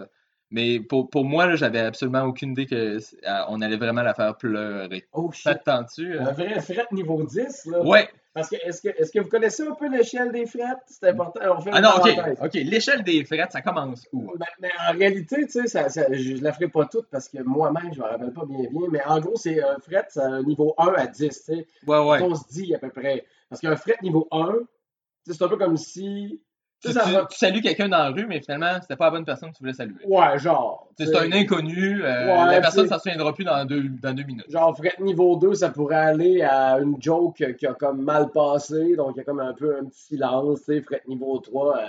[0.50, 5.06] Mais pour, pour moi, là, j'avais absolument aucune idée qu'on allait vraiment la faire pleurer.
[5.12, 5.58] Oh shit.
[5.58, 6.18] Te tente-tu?
[6.18, 7.82] Un vrai fret niveau 10, là.
[7.82, 8.08] Ouais.
[8.34, 8.82] Parce que est-ce
[9.12, 10.78] que, vous connaissez un peu l'échelle des frettes?
[10.86, 11.40] C'est important.
[11.56, 12.14] On fait Ah non, ok.
[12.16, 12.38] parenthèse.
[12.42, 14.32] Ok, l'échelle des frettes, ça commence où?
[14.36, 17.28] Ben, mais en réalité, tu sais, ça, ça- je ne la ferai pas toute parce
[17.28, 20.06] que moi-même, je ne me rappelle pas bien bien, mais en gros, c'est un fret,
[20.16, 21.66] un niveau 1 à 10, tu sais.
[21.86, 22.22] Ouais, ouais.
[22.22, 23.24] On se dit à peu près.
[23.48, 26.42] Parce qu'un fret niveau 1, tu sais, c'est un peu comme si.
[26.84, 29.56] Tu, sais, salues quelqu'un dans la rue, mais finalement, c'était pas la bonne personne que
[29.56, 30.04] tu voulais saluer.
[30.06, 30.88] Ouais, genre.
[30.98, 34.50] C'est un inconnu, euh, Ouais, la personne s'en souviendra plus dans deux, dans deux minutes.
[34.50, 38.96] Genre, fret niveau 2, ça pourrait aller à une joke qui a comme mal passé,
[38.96, 40.82] donc il y a comme un peu un petit silence, tu sais.
[40.82, 41.80] Fret niveau 3, euh,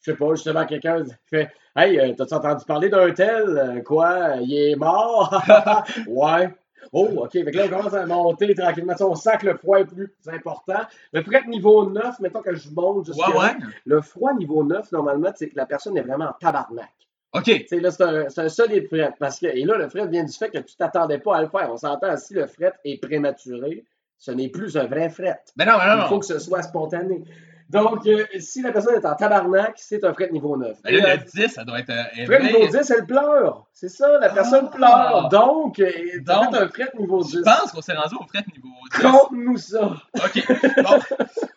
[0.00, 3.82] je sais pas, justement, quelqu'un fait Hey, euh, t'as-tu entendu parler d'un tel?
[3.86, 4.36] Quoi?
[4.42, 5.42] Il est mort
[6.06, 6.50] Ouais.
[6.92, 7.32] Oh, OK.
[7.32, 8.94] Fait que là, on commence à monter tranquillement.
[9.00, 10.80] On sent que le froid est plus important.
[11.12, 13.52] Le fret niveau 9, mettons que je monte jusqu'à Ouais, ouais.
[13.86, 16.90] Le froid niveau 9, normalement, c'est que la personne est vraiment en tabarnak.
[17.32, 17.46] Ok.
[17.70, 19.12] Là, c'est un, c'est un solide fret.
[19.18, 21.48] Parce que, et là, le fret vient du fait que tu t'attendais pas à le
[21.48, 21.70] faire.
[21.72, 23.84] On s'entend, si le fret est prématuré,
[24.18, 25.40] ce n'est plus un vrai fret.
[25.56, 26.20] Ben non, ben non, Il faut non.
[26.20, 27.22] que ce soit spontané.
[27.72, 30.82] Donc, euh, si la personne est en tabarnak, c'est un fret niveau 9.
[30.84, 32.78] Ben là, le le 10, ça doit être euh, fret niveau élevé.
[32.78, 33.66] 10, elle pleure.
[33.72, 34.76] C'est ça, la personne Ah.
[34.76, 35.28] pleure.
[35.30, 37.38] Donc, euh, fait un fret niveau 10.
[37.38, 39.02] Je pense qu'on s'est rendu au fret niveau 10.
[39.02, 39.96] Conte-nous ça.
[40.14, 40.46] OK.
[40.82, 40.98] Bon,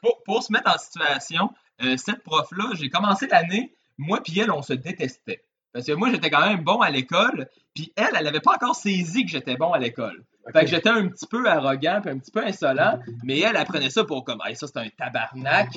[0.01, 1.49] pour, pour se mettre en situation,
[1.84, 5.45] euh, cette prof-là, j'ai commencé l'année, moi puis elle, on se détestait.
[5.76, 8.78] Parce que moi, j'étais quand même bon à l'école, puis elle, elle avait pas encore
[8.78, 10.24] saisi que j'étais bon à l'école.
[10.54, 13.66] Fait que j'étais un petit peu arrogant, puis un petit peu insolent, mais elle, elle
[13.66, 15.72] prenait ça pour comme, hey, ça, c'est un tabarnak.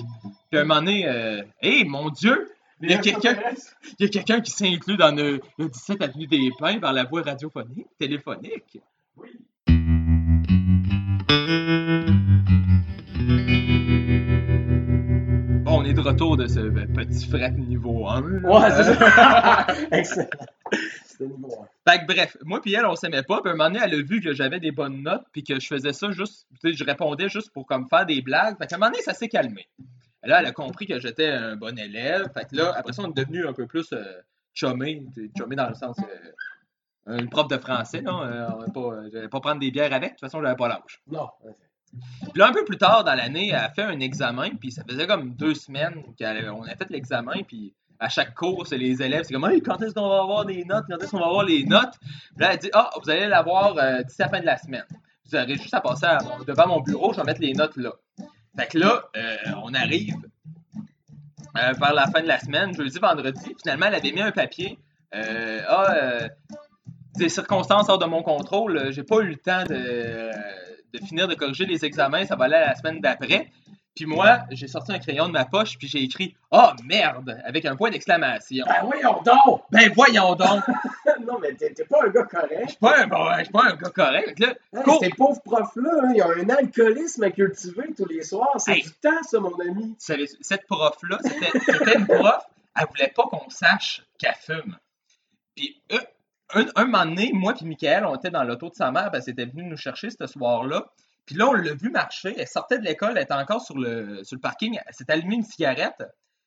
[0.50, 2.48] Puis à un moment donné, euh, hey, mon Dieu,
[2.80, 3.36] il y a quelqu'un
[3.98, 6.92] il y a quelqu'un qui s'est inclus dans le, le 17 Avenue des Pins par
[6.92, 8.78] la voie radiophonique, téléphonique.
[9.16, 9.24] Bon,
[16.08, 18.20] retour de ce ben, petit fret niveau 1.
[18.20, 18.48] là.
[18.48, 19.66] Ouais, c'est ça.
[19.92, 20.28] Excellent.
[21.04, 21.54] C'était niveau
[21.86, 21.90] 1.
[21.92, 23.40] Fait que bref, moi puis elle, on s'aimait pas.
[23.40, 25.58] Puis à un moment donné, elle a vu que j'avais des bonnes notes, puis que
[25.58, 28.56] je faisais ça juste, je répondais juste pour comme faire des blagues.
[28.58, 29.66] Fait qu'à un moment donné, ça s'est calmé.
[30.24, 32.28] Là, elle a compris que j'étais un bon élève.
[32.34, 34.02] Fait que là, après ça, on est devenu un peu plus euh,
[34.58, 35.06] Chumé
[35.50, 35.96] dans le sens,
[37.08, 38.10] euh, une prof de français, là.
[38.10, 40.10] euh, on va pas, euh, j'allais pas prendre des bières avec.
[40.10, 41.00] De toute façon, j'avais pas l'âge.
[41.06, 41.28] Non.
[41.90, 44.82] Puis là, un peu plus tard dans l'année, elle a fait un examen, puis ça
[44.88, 49.34] faisait comme deux semaines qu'on a fait l'examen, puis à chaque cours, les élèves, c'est
[49.34, 51.64] comme hey, quand est-ce qu'on va avoir des notes, quand est-ce qu'on va avoir les
[51.64, 51.94] notes?
[52.00, 54.84] Puis là, elle dit Ah, vous allez l'avoir euh, d'ici la fin de la semaine.
[55.26, 56.06] Vous aurez juste à passer
[56.46, 57.92] devant mon bureau, je vais mettre les notes là.
[58.56, 60.16] Fait que là, euh, on arrive
[61.56, 63.54] euh, vers la fin de la semaine, jeudi, vendredi.
[63.62, 64.78] Finalement, elle avait mis un papier.
[65.12, 66.28] Ah,
[67.16, 70.30] des circonstances hors de mon contrôle, j'ai pas eu le temps de,
[70.92, 73.50] de finir de corriger les examens, ça va aller à la semaine d'après.
[73.94, 77.64] Puis moi, j'ai sorti un crayon de ma poche, puis j'ai écrit «Oh, merde!» avec
[77.64, 78.64] un point d'exclamation.
[78.68, 79.62] Ben voyons donc!
[79.72, 80.62] Ben voyons donc!
[81.26, 82.60] non, mais t'es pas un gars correct.
[82.62, 84.38] Je suis pas un, bon, je suis pas un gars correct.
[84.38, 88.22] Là, Hey, cours- ces pauvres profs-là, hein, ils ont un alcoolisme à cultiver tous les
[88.22, 88.54] soirs.
[88.58, 88.82] C'est Hey.
[88.82, 89.96] du temps, ça, mon ami.
[89.98, 92.44] cette prof-là, c'était c'était une prof,
[92.80, 94.76] elle voulait pas qu'on sache qu'elle fume.
[95.56, 95.98] Puis euh,
[96.54, 99.24] un, un moment donné, moi puis Michael, on était dans l'auto de sa mère, parce
[99.24, 100.86] qu'elle était venue nous chercher ce soir-là.
[101.26, 104.24] Puis là, on l'a vu marcher, elle sortait de l'école, elle était encore sur le,
[104.24, 106.02] sur le parking, elle s'est allumée une cigarette.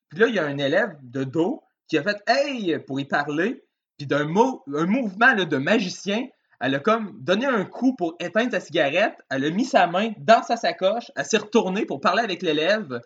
[0.09, 3.05] Puis là, il y a un élève de dos qui a fait Hey pour y
[3.05, 3.63] parler.
[3.97, 6.25] Puis d'un mot, un mouvement de magicien,
[6.59, 9.15] elle a comme donné un coup pour éteindre sa cigarette.
[9.29, 11.11] Elle a mis sa main dans sa sacoche.
[11.15, 13.01] Elle s'est retournée pour parler avec l'élève.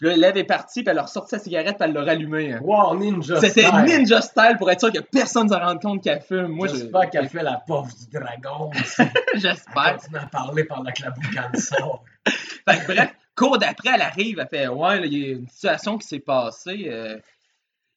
[0.00, 2.54] Puis là, l'élève est parti, puis elle a ressorti sa cigarette, puis elle l'a rallumée.
[2.54, 2.60] hein.
[2.62, 3.84] Wow, Ninja C'était style.
[3.84, 6.46] ninja style pour être sûr que personne ne se rende compte qu'elle fume.
[6.48, 9.02] Moi, je- J'espère qu'elle fait la pauvre du dragon aussi.
[9.34, 9.96] j'espère.
[9.98, 12.02] Continue à parler pendant que la boucane sort.
[12.26, 15.98] Fait que bref, cours d'après, elle arrive, elle fait Ouais, il y a une situation
[15.98, 16.86] qui s'est passée.
[16.88, 17.18] euh,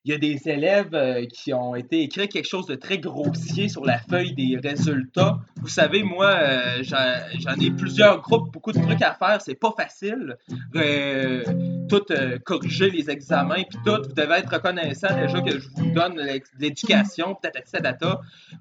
[0.06, 3.70] il y a des élèves euh, qui ont été écrits quelque chose de très grossier
[3.70, 5.40] sur la feuille des résultats.
[5.62, 9.74] Vous savez, moi, euh, j'en ai plusieurs groupes, beaucoup de trucs à faire, c'est pas
[9.78, 10.38] facile.
[10.76, 11.44] Euh,
[11.88, 15.92] tout euh, corriger les examens, puis tout, vous devez être reconnaissant déjà que je vous
[15.92, 16.20] donne
[16.60, 17.64] l'éducation, peut-être.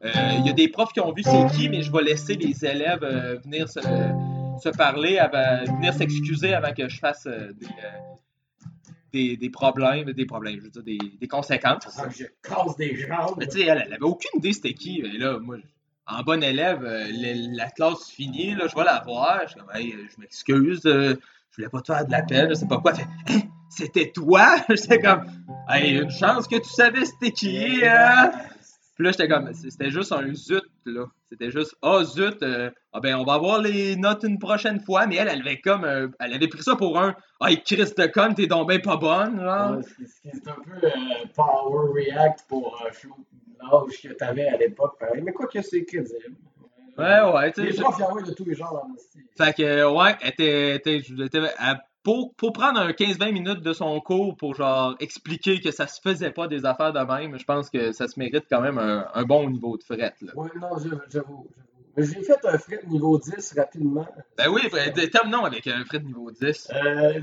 [0.04, 2.34] Euh, Il y a des profs qui ont vu c'est qui, mais je vais laisser
[2.34, 3.04] les élèves
[3.44, 5.18] venir se, parler,
[5.76, 7.66] venir s'excuser avant que je fasse des,
[9.12, 11.86] des, des problèmes, des problèmes, je veux dire, des, des conséquences.
[11.98, 13.36] Ah, Je casse des jambes.
[13.38, 15.00] Mais tu sais, elle, elle avait aucune idée c'était qui.
[15.00, 15.56] Et là, moi,
[16.06, 17.06] en bon élève, euh,
[17.54, 19.42] la classe finie, là, je vais la voir.
[19.48, 21.14] Je hey, je m'excuse, euh,
[21.50, 22.94] je voulais pas te faire de la peine, je sais pas quoi.
[22.94, 23.06] Fait,
[23.68, 24.56] c'était toi?
[24.68, 25.24] J'étais comme,
[25.68, 28.32] hey, une chance que tu savais c'était qui, hein?
[29.02, 31.06] Puis là, j'étais comme, c'était juste un zut, là.
[31.28, 35.08] C'était juste, ah, zut, euh, ah ben, on va avoir les notes une prochaine fois.
[35.08, 38.06] Mais elle, elle avait comme, euh, elle avait pris ça pour un, ah, Chris de
[38.06, 39.78] con, t'es donc ben pas bonne, genre.
[39.78, 40.90] Ouais, c'est- un peu euh,
[41.34, 42.80] Power React pour
[43.60, 44.96] l'âge que t'avais à l'époque.
[45.00, 45.20] pareil.
[45.20, 46.36] Mais quoi que c'est crédible.
[46.96, 47.70] Ouais, ouais, tu sais.
[47.70, 49.22] Les profs, de tous les genres dans le style.
[49.36, 53.60] Fait que, ouais, elle était, était- elle était- elle- pour, pour prendre un 15-20 minutes
[53.62, 57.38] de son cours pour, genre, expliquer que ça se faisait pas des affaires de même,
[57.38, 60.32] je pense que ça se mérite quand même un, un bon niveau de fret, là.
[60.34, 60.70] Ouais, non,
[61.08, 61.46] j'avoue.
[61.96, 64.06] Mais j'ai fait un fret niveau 10 rapidement.
[64.38, 66.70] Ben oui, ben, terminons avec un fret niveau 10.
[66.72, 67.20] Euh,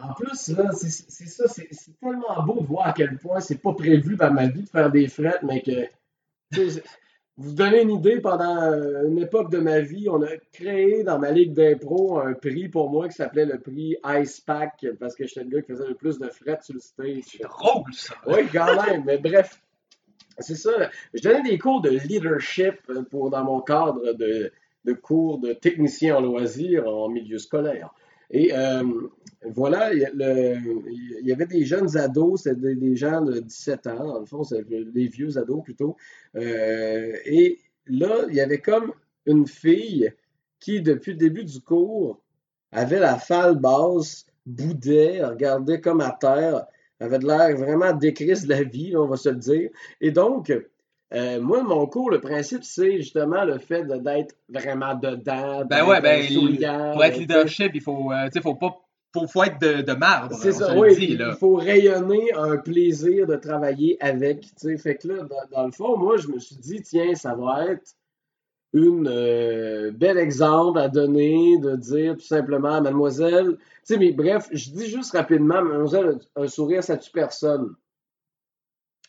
[0.00, 3.62] en plus, là, c'est ça, c'est c'est tellement beau de voir à quel point c'est
[3.62, 5.88] pas prévu dans ma vie de faire des frettes, mais que.
[7.38, 11.18] Vous donnez une idée, pendant euh, une époque de ma vie, on a créé dans
[11.18, 15.26] ma ligue d'impro un prix pour moi qui s'appelait le prix Ice Pack parce que
[15.26, 17.24] j'étais le gars qui faisait le plus de frettes sur le stage.
[17.26, 18.14] C'est drôle, ça.
[18.26, 19.60] Oui, quand même, mais bref.
[20.38, 20.90] C'est ça.
[21.12, 24.50] Je donnais des cours de leadership euh, pour, dans mon cadre de,
[24.86, 27.90] de cours de technicien en loisirs en milieu scolaire.
[28.30, 28.82] Et euh,
[29.54, 30.56] voilà, il y, a le-
[30.90, 34.26] il y avait des jeunes ados, c'était des, des gens de 17 ans, dans le
[34.26, 35.96] fond, c'est des vieux ados plutôt.
[36.36, 38.92] Euh, et là, il y avait comme
[39.26, 40.12] une fille
[40.60, 42.20] qui, depuis le début du cours,
[42.72, 46.66] avait la falle basse, boudait, regardait comme à terre,
[47.00, 49.70] avait de l'air vraiment décrise de la vie, on va se le dire.
[50.00, 50.50] Et donc,
[51.14, 55.64] euh, moi, mon cours, le principe, c'est justement le fait de- d'être vraiment dedans.
[55.68, 58.76] Ben ouais, ben, souriant, Pour être leadership, il faut, euh, tu sais, faut pas,
[59.12, 60.34] faut, faut être de, de marbre.
[60.34, 60.90] C'est ça, oui.
[60.90, 61.30] dit, puis là.
[61.30, 64.46] Il faut rayonner un plaisir de travailler avec.
[64.78, 67.66] Fait que là, dans, dans le fond, moi, je me suis dit, tiens, ça va
[67.66, 67.94] être
[68.72, 74.48] une euh, bel exemple à donner de dire tout simplement, mademoiselle, tu sais, mais bref,
[74.52, 77.74] je dis juste rapidement, mademoiselle, un sourire, ça tue personne.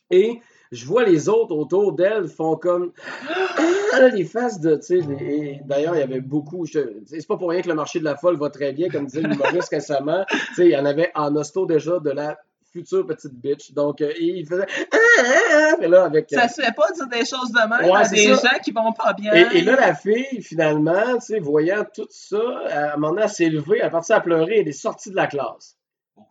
[0.10, 0.40] Et
[0.72, 2.92] je vois les autres autour d'elle font comme
[3.94, 7.50] Ah, les faces de, tu sais, et d'ailleurs, il y avait beaucoup, c'est pas pour
[7.50, 10.54] rien que le marché de la folle va très bien, comme disait l'humoriste récemment, tu
[10.56, 12.38] sais, il y en avait en hosto déjà de la
[12.74, 15.34] future petite bitch, donc, euh, et il faisait Ah, ah,
[15.80, 17.98] ah et là, avec, euh, Ça se fait pas dire des choses de même Ouais,
[18.02, 18.50] à des ça.
[18.52, 19.34] gens qui vont pas bien.
[19.34, 23.22] et, et là, la fille, finalement, tu sais, voyant tout ça, à un moment donné,
[23.24, 25.77] elle s'est levée, elle est partie à pleurer, elle est sortie de la classe.
[26.18, 26.24] Oh.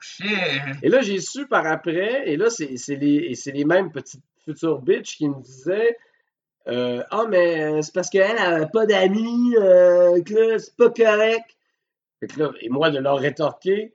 [0.83, 5.17] Et là, j'ai su par après, et là, c'est les, les mêmes petites futures bitches
[5.17, 5.97] qui me disaient
[6.69, 10.91] euh, Ah, mais euh, c'est parce qu'elle n'a pas d'amis, euh, que là, c'est pas
[10.91, 11.57] correct.
[12.61, 13.95] Et moi, de leur rétorquer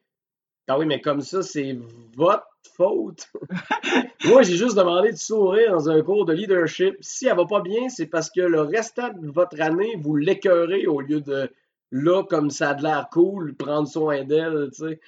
[0.67, 1.77] Ah oui, mais comme ça, c'est
[2.15, 3.27] votre faute.
[4.25, 6.95] moi, j'ai juste demandé de sourire dans un cours de leadership.
[7.01, 10.85] Si elle va pas bien, c'est parce que le restant de votre année, vous l'écœurez
[10.87, 11.49] au lieu de
[11.91, 14.99] là, comme ça a de l'air cool, prendre soin d'elle, tu sais.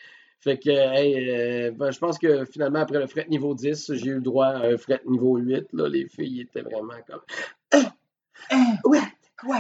[0.44, 4.08] Fait que, hey, euh, ben, je pense que finalement, après le fret niveau 10, j'ai
[4.08, 5.68] eu le droit à un fret niveau 8.
[5.72, 7.82] Là, les filles étaient vraiment comme.
[8.86, 9.00] ouais,
[9.40, 9.60] Quoi?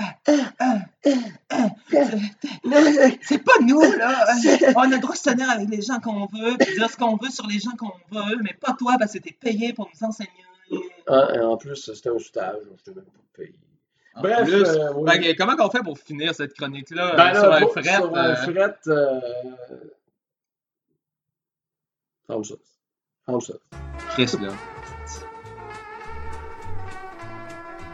[2.66, 2.78] non,
[3.22, 4.26] C'est pas nous, là.
[4.76, 6.98] On a le droit de se tenir avec les gens qu'on veut, puis dire ce
[6.98, 9.90] qu'on veut sur les gens qu'on veut, mais pas toi, parce que t'es payé pour
[9.94, 10.30] nous enseigner.
[11.08, 13.54] Ah, et en plus, c'était un stage, je même pas payé.
[14.16, 15.20] En Bref, plus, euh, oui.
[15.22, 17.84] que comment qu'on fait pour finir cette chronique-là Ben euh, sur là, un fret?
[17.96, 18.76] sur un euh, fret,
[22.30, 23.54] ça.
[24.12, 24.50] Chris, là.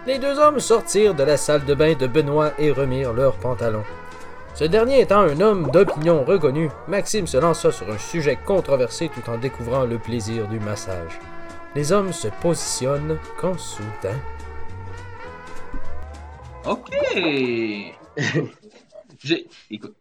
[0.07, 3.83] Les deux hommes sortirent de la salle de bain de Benoît et remirent leurs pantalons.
[4.55, 9.29] Ce dernier étant un homme d'opinion reconnu, Maxime se lança sur un sujet controversé tout
[9.29, 11.19] en découvrant le plaisir du massage.
[11.75, 14.17] Les hommes se positionnent quand soudain.
[16.65, 16.89] Ok.
[19.21, 19.95] J'ai, écoute,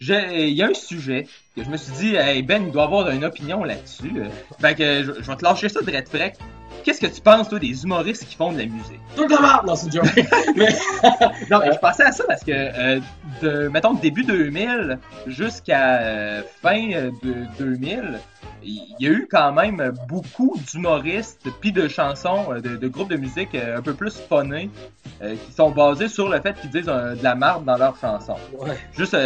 [0.00, 1.26] j'ai- il y a un sujet
[1.56, 4.12] que je me suis dit, hey Ben, il doit avoir une opinion là-dessus.
[4.16, 4.28] euh.
[4.60, 6.36] Fait que je, je vais te lâcher ça de red frec.
[6.84, 9.00] Qu'est-ce que tu penses, toi, des humoristes qui font de la musique?
[9.16, 9.66] Tout de merde!
[9.66, 10.04] Non, c'est joke.
[10.56, 10.68] Mais,
[11.50, 13.00] Non, mais je pensais à ça parce que, euh,
[13.42, 16.88] de, mettons, début 2000 jusqu'à euh, fin
[17.22, 18.20] de 2000,
[18.62, 23.16] il y a eu quand même beaucoup d'humoristes puis de chansons, de, de groupes de
[23.16, 24.70] musique un peu plus funnés,
[25.22, 28.36] euh, qui sont basés sur le fait qu'ils disent de la marde dans leurs chansons.
[28.60, 28.76] ouais.
[28.96, 29.16] Juste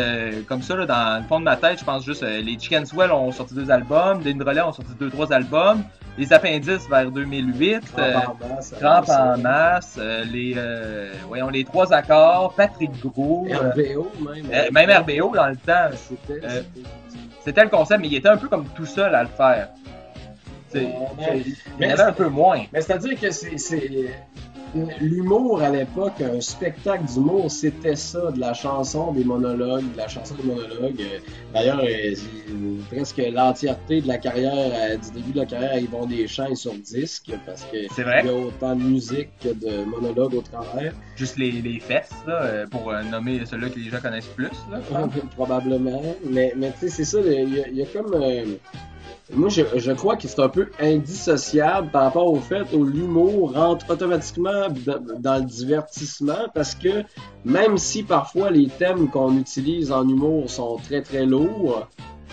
[0.46, 2.84] comme ça, là, dans le fond de ma tête, je pense juste euh, les Chicken
[2.86, 5.82] Swell ont sorti deux albums, les Relais ont sorti deux, trois albums,
[6.18, 11.48] les Appendices vers 2008, euh, Crampe en masse, Cramp en masse, euh, les, euh, voyons,
[11.48, 14.46] les trois accords, Patrick Gros, euh, RBO, même.
[14.52, 15.90] euh, même RBO dans le temps.
[15.94, 16.46] C'était.
[16.46, 16.62] Euh,
[17.62, 19.68] le concept, mais il était un peu comme tout seul à le faire.
[20.74, 20.82] Il
[21.80, 22.64] y en avait un peu moins.
[22.72, 23.56] Mais c'est-à-dire que c'est.
[25.00, 30.06] L'humour à l'époque, un spectacle d'humour, c'était ça, de la chanson, des monologues, de la
[30.08, 31.02] chanson des monologues.
[31.52, 32.14] D'ailleurs, euh,
[32.90, 36.54] presque l'entièreté de la carrière, euh, du début de la carrière, ils vont des chants
[36.54, 40.92] sur disque, parce que il y a autant de musique que de monologues au travers.
[41.16, 44.50] Juste les, les fesses, là, euh, pour nommer ceux-là que les gens connaissent plus.
[44.70, 44.80] Là.
[45.36, 46.02] Probablement.
[46.28, 48.14] Mais, mais tu sais, c'est ça, il y, a- il y a comme.
[48.14, 48.44] euh,
[49.34, 53.54] moi, je, je crois que c'est un peu indissociable par rapport au fait où l'humour
[53.54, 54.68] rentre automatiquement
[55.18, 57.04] dans, le divertissement parce que
[57.44, 61.86] même si parfois les thèmes qu'on utilise en humour sont très très lourds,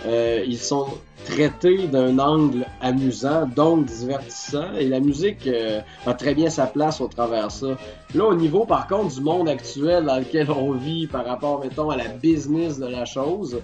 [0.06, 0.86] euh, ils sont
[1.24, 7.00] traités d'un angle amusant, donc divertissant, et la musique euh, a très bien sa place
[7.00, 7.66] au travers de ça.
[8.14, 11.90] Là, au niveau, par contre, du monde actuel dans lequel on vit par rapport, mettons,
[11.90, 13.58] à la business de la chose,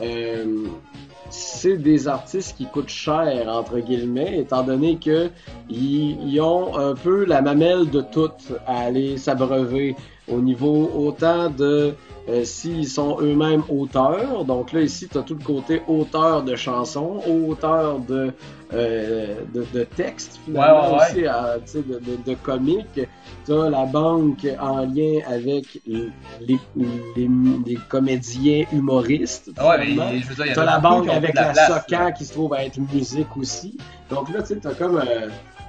[0.00, 0.64] euh,
[1.30, 5.30] c'est des artistes qui coûtent cher, entre guillemets, étant donné que
[5.68, 8.30] ils, ont un peu la mamelle de tout
[8.66, 9.96] à aller s'abreuver
[10.28, 11.94] au niveau autant de
[12.28, 14.44] euh, s'ils sont eux-mêmes auteurs.
[14.44, 18.32] Donc là, ici, tu as tout le côté auteur de chansons, auteur de,
[18.72, 21.14] euh, de, de textes, finalement, Ouais, ouais, aussi,
[21.64, 23.00] tu sais, de, de, de comiques.
[23.46, 27.28] Tu as la banque en lien avec les, les,
[27.66, 29.50] les comédiens humoristes.
[29.56, 31.52] Ah ouais, mais je veux dire, il y en T'as a la banque avec la,
[31.52, 33.76] place, SOCAN qui se trouve à être musique aussi.
[34.10, 34.98] Donc là, tu sais, t'as comme.
[34.98, 35.28] euh,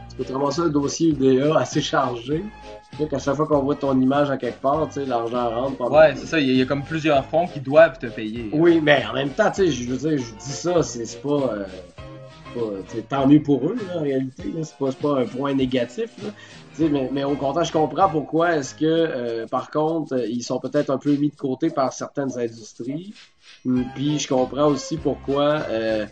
[0.09, 2.43] tu peux te ramasser un dossier UDA assez chargé.
[2.91, 5.49] Tu sais, qu'à chaque fois qu'on voit ton image à quelque part, tu sais, l'argent
[5.49, 5.77] rentre.
[5.77, 7.97] pas Ouais, c'est ça, il y, a- il y a comme plusieurs fonds qui doivent
[7.97, 8.49] te payer.
[8.51, 11.29] Oui, mais en même temps, tu sais, je veux dire, je dis ça, c'est pas.
[11.53, 11.65] euh,
[12.53, 12.59] pas,
[13.07, 14.43] tant mieux pour eux, là, en réalité.
[14.63, 16.09] C'est pas, pas un point négatif.
[16.21, 16.29] Là.
[16.89, 20.59] Mais, mais au contraire, je comprends pourquoi est-ce que, euh, par contre, euh, ils sont
[20.59, 23.13] peut-être un peu mis de côté par certaines industries.
[23.65, 26.05] Hum, Puis je comprends aussi pourquoi euh,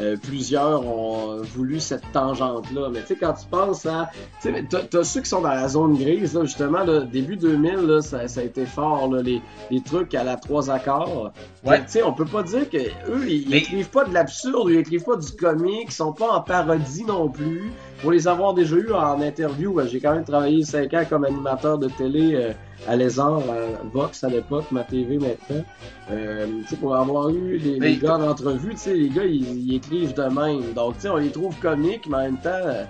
[0.00, 2.88] euh, plusieurs ont voulu cette tangente-là.
[2.92, 4.10] Mais tu sais, quand tu penses à...
[4.42, 7.74] Tu sais, t'as- ceux qui sont dans la zone grise, là, justement, là, début 2000,
[7.86, 11.32] là, ça, ça a été fort, là, les, les trucs à la trois accords.
[11.64, 11.78] Ouais.
[11.80, 14.76] Tu sais, on peut pas dire que eux, ils, Mais- écrivent pas de l'absurde, ils
[14.78, 17.70] écrivent pas du comique, ils sont pas en parodie non plus.
[18.02, 21.24] Pour les avoir déjà eu en interview, euh, j'ai quand même travaillé 5 ans comme
[21.24, 22.52] animateur de télé euh,
[22.86, 25.64] à Lézard, à Vox à l'époque, ma TV maintenant.
[26.10, 29.24] Euh, tu sais, pour avoir eu les, les gars en entrevue, tu sais, les gars,
[29.24, 30.72] ils, ils écrivent de même.
[30.74, 32.86] Donc, tu sais, on les trouve comiques, mais en même temps,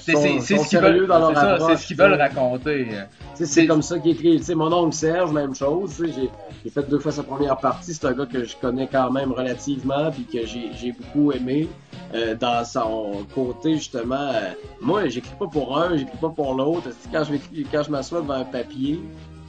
[0.00, 2.88] C'est ce qu'ils veulent, raconter.
[3.34, 4.54] C'est- comme ça qu'il écrit.
[4.54, 6.02] Mon oncle Serge, même chose.
[6.64, 7.94] J'ai, fait deux fois sa première partie.
[7.94, 11.68] C'est un gars que je connais quand même relativement, puis que j'ai, beaucoup aimé
[12.14, 14.14] euh, dans son côté justement.
[14.14, 16.88] euh, moi, j'écris pas pour un, j'écris pas pour l'autre.
[17.12, 17.34] Quand je
[17.72, 19.00] quand je m'assois devant un papier,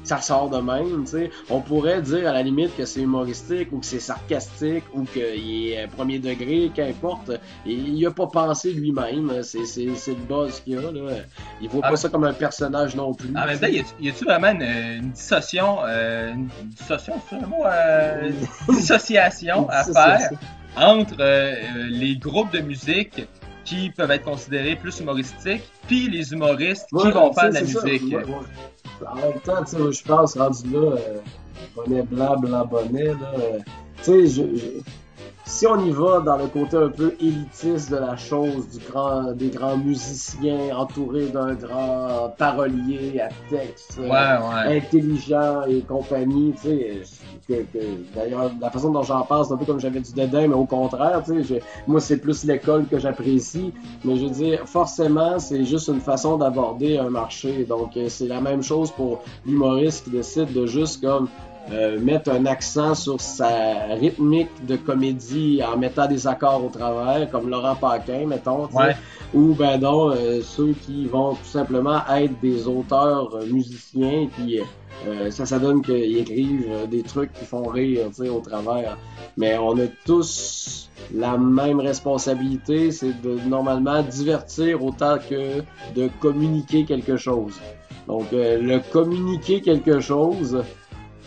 [0.05, 1.03] ça sort de même.
[1.05, 4.83] Tu sais, on pourrait dire à la limite que c'est humoristique ou que c'est sarcastique
[4.93, 5.23] ou qu'il
[5.71, 7.31] est euh, premier degré, qu'importe.
[7.65, 9.41] Il a pas pensé lui-même.
[9.43, 11.11] C'est, c'est, c'est le buzz qu'il a là.
[11.61, 13.29] Il voit Ah, pas ça comme un personnage non plus.
[13.35, 17.63] En même temps, y a-tu- vraiment une, une dissociation, euh, une dissociation, c'est un mot,
[17.65, 18.29] euh,
[18.69, 20.29] dissociation à faire
[20.77, 21.55] entre euh,
[21.89, 23.25] les groupes de musique
[23.63, 27.83] qui peuvent être considérés plus humoristiques, puis les humoristes qui vont faire de la ça.
[27.83, 28.03] musique?
[28.13, 28.25] Ouais, ouais.
[29.01, 31.19] En même temps, tu sais, je pense, rendu là, euh,
[31.75, 33.59] bonnet blanc, blanc bonnet, là, euh,
[34.03, 34.81] tu sais, je- je-
[35.47, 39.31] si on y va dans le côté un peu élitiste de la chose, du grand,
[39.33, 44.77] des grands musiciens entourés d'un grand parolier à texte, Ouais, ouais.
[44.77, 47.01] intelligent et compagnie, tu sais,
[47.47, 50.47] que, que- d'ailleurs, la façon dont j'en parle, c'est un peu comme j'avais du dédain,
[50.47, 53.71] mais au contraire, tu sais, moi, c'est plus l'école que j'apprécie,
[54.03, 58.27] mais je veux dire, forcément, c'est juste une façon d'aborder un marché, donc euh, c'est
[58.27, 61.27] la même chose pour l'humoriste qui décide de juste comme
[61.71, 67.29] euh, mettre un accent sur sa rythmique de comédie en mettant des accords au travers,
[67.31, 68.67] comme Laurent Paquin, mettons.
[68.73, 68.95] Ouais.
[69.33, 74.61] Ou ben non, euh, ceux qui vont tout simplement être des auteurs euh, musiciens, puis
[75.07, 78.97] euh, ça, ça donne qu'ils écrivent des trucs qui font rire, tu sais, au travers.
[79.35, 85.61] Mais on a tous la même responsabilité, c'est de normalement divertir autant que
[85.95, 87.59] de communiquer quelque chose.
[88.07, 90.63] Donc, euh, le communiquer quelque chose,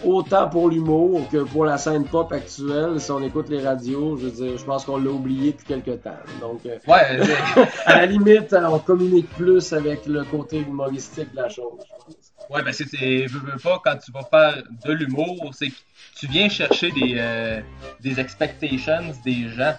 [0.05, 4.27] autant pour l'humour que pour la scène pop actuelle, si on écoute les radios, je
[4.27, 6.17] veux dire, je pense qu'on l'a oublié depuis quelque temps.
[6.41, 7.21] Donc, euh, Ouais,
[7.87, 11.73] à la limite, on communique plus avec le côté humoristique de la chose.
[11.81, 12.33] je pense.
[12.51, 15.77] ouais, ben c'est, veux pas, quand tu vas faire de l'humour, c'est que
[16.17, 17.61] tu viens chercher des, euh,
[18.01, 19.75] des expectations des gens.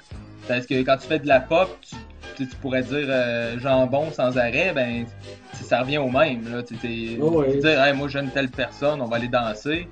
[0.48, 1.96] Parce que quand tu fais de la pop, tu,
[2.36, 5.06] tu, tu pourrais dire euh, jambon sans arrêt, ben
[5.54, 6.52] ça revient au même.
[6.52, 6.64] Là.
[6.64, 6.76] Tu
[7.22, 9.88] Oh, tu dire, Hey, moi j'aime telle personne, on va aller danser.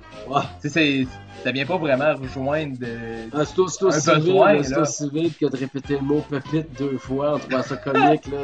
[0.60, 1.06] Sais, c'est,
[1.44, 2.86] ça vient pas vraiment rejoindre de.
[3.32, 6.20] Ah, c'est aussi, c'est aussi Un besoin, c'est aussi vite que de répéter le mot
[6.28, 8.38] pépite deux fois en trouvant ça comique, là,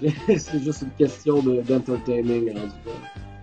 [0.00, 2.52] mais c'est juste une question de- d'entertaining,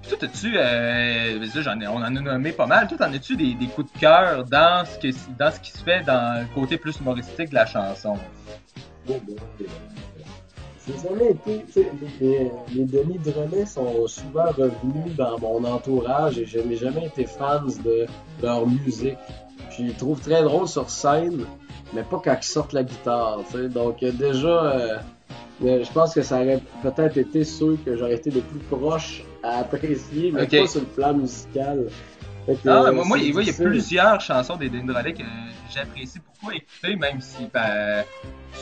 [0.07, 3.91] toi, t'as-tu, euh, ben on en a nommé pas mal, toi, t'en as-tu des, coups
[3.91, 7.49] de cœur dans ce, que, dans ce qui se fait dans le côté plus humoristique
[7.49, 8.17] de la chanson?
[9.09, 9.13] Euh,
[10.87, 11.87] J'ai jamais été, les,
[12.21, 17.65] les, les Denis sont souvent revenus dans mon entourage et je n'ai jamais été fan
[17.83, 18.05] de
[18.41, 19.17] leur musique.
[19.71, 21.45] Je les trouve très drôles sur scène,
[21.93, 23.39] mais pas quand ils sortent la guitare.
[23.69, 24.97] Donc euh, déjà, euh,
[25.61, 29.59] je pense que ça aurait peut-être été ceux que j'aurais été le plus proche à
[29.59, 31.87] apprécier, mais pas sur le plan musical.
[32.45, 35.23] Que, Ah, euh, moi, moi, il y a plusieurs chansons des Denis Drolet que
[35.73, 38.03] j'apprécie beaucoup écouter, même si ben,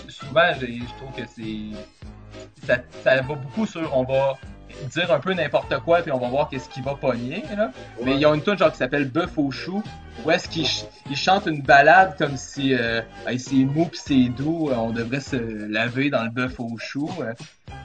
[0.07, 0.65] souvent je
[0.97, 2.65] trouve que c'est.
[2.65, 3.95] Ça, ça va beaucoup sur.
[3.95, 4.37] On va
[4.91, 7.43] dire un peu n'importe quoi, puis on va voir qu'est-ce qui va pogner.
[7.57, 7.71] Là.
[8.03, 8.17] Mais Ouais.
[8.19, 9.81] ils ont une tune genre qui s'appelle Bœuf au chou,
[10.25, 14.29] où est-ce qu'ils ch- chantent une balade comme si euh, Hey, c'est mou pis c'est
[14.29, 15.35] doux, euh, on devrait se
[15.71, 17.09] laver dans le bœuf au chou.
[17.21, 17.33] euh.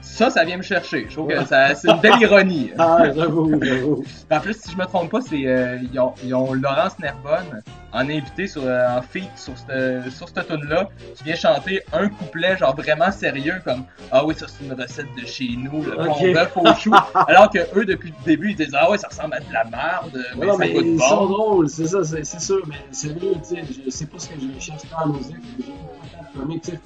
[0.01, 1.07] Ça, ça vient me chercher.
[1.09, 2.71] Je trouve que c'est une belle ironie.
[2.77, 4.03] Ah, j'avoue, j'avoue.
[4.31, 7.61] En plus, si je me trompe pas, c'est euh, ils, ont, ils ont Laurence Nerbonne
[7.91, 11.81] en invité sur euh, en feat sur cette sur cette tune là qui vient chanter
[11.91, 15.81] un couplet genre vraiment sérieux comme ah oui ça c'est une recette de chez nous
[15.83, 16.91] le bon bœuf au chou
[17.27, 19.63] alors que eux depuis le début ils disent ah ouais ça ressemble à de la
[19.65, 23.33] merde mais Non, ça mais ils sont drôles, c'est ça, c'est sûr, mais c'est vrai,
[23.47, 26.39] tu sais, je sais pas ce que je cherche la musique, j'ai pas tant de
[26.41, 26.79] comique, tu sais.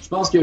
[0.00, 0.38] Je pense que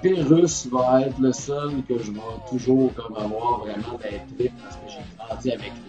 [0.00, 4.76] Pérus va être le seul que je vais toujours comme avoir vraiment des trips parce
[4.76, 5.82] que j'ai grandi avec lui.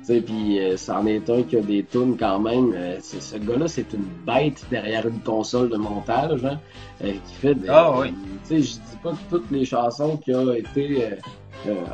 [0.00, 2.72] Tu sais, puis euh, c'en est un qui a des tunes quand même.
[2.74, 6.58] euh, c'est- ce gars-là, c'est une bête derrière une console de montage, hein,
[7.04, 7.68] euh, qui fait des.
[7.68, 8.12] Ah oui.
[8.48, 11.16] Tu sais, je dis pas que toutes les chansons qui ont été euh, euh,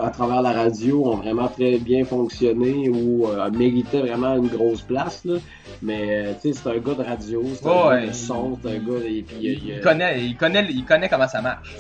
[0.01, 4.81] à travers la radio ont vraiment très bien fonctionné ou euh, méritaient vraiment une grosse
[4.83, 5.35] place, là.
[5.83, 8.59] Mais euh, tu sais, c'est un gars de radio, c'est un Ouais, gars de son,
[8.63, 9.05] c'est un gars.
[9.07, 11.77] Et puis, il- connaît il connaît il connaît comment ça marche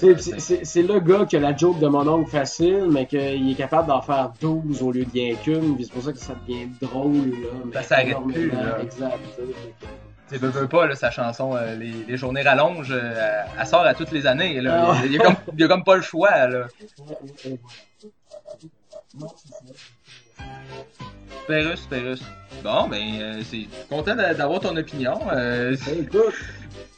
[0.64, 3.88] c'est- le gars qui a la joke de mon oncle facile, mais qu'il est capable
[3.88, 7.14] d'en faire 12 au lieu de rien qu'une, c'est pour ça que ça devient drôle.
[7.16, 8.78] Là, mais Ça s'arrête plus, là.
[8.82, 9.18] Exact.
[10.30, 13.86] Tu veux, veux pas, là, sa chanson, euh, les, les journées rallongent, euh, elle, sort
[13.86, 14.60] à toutes les années.
[14.60, 14.92] Là.
[14.92, 15.02] Ah.
[15.04, 16.46] Il, y a, a comme, il y a comme pas le choix.
[16.46, 16.66] Là.
[21.46, 22.20] Pérus, Pérus.
[22.62, 25.18] Bon, ben, euh, c'est content d'a- d'avoir ton opinion.
[25.32, 25.74] Euh,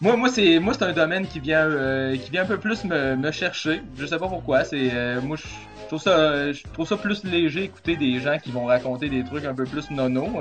[0.00, 2.84] moi, moi, c'est, moi, c'est un domaine qui vient, euh, qui vient un peu plus
[2.84, 3.82] me, me chercher.
[3.96, 4.64] Je sais pas pourquoi.
[4.64, 5.44] C'est, euh, moi, je
[5.82, 9.24] je trouve ça, je trouve ça plus léger écouter des gens qui vont raconter des
[9.24, 10.40] trucs un peu plus nono.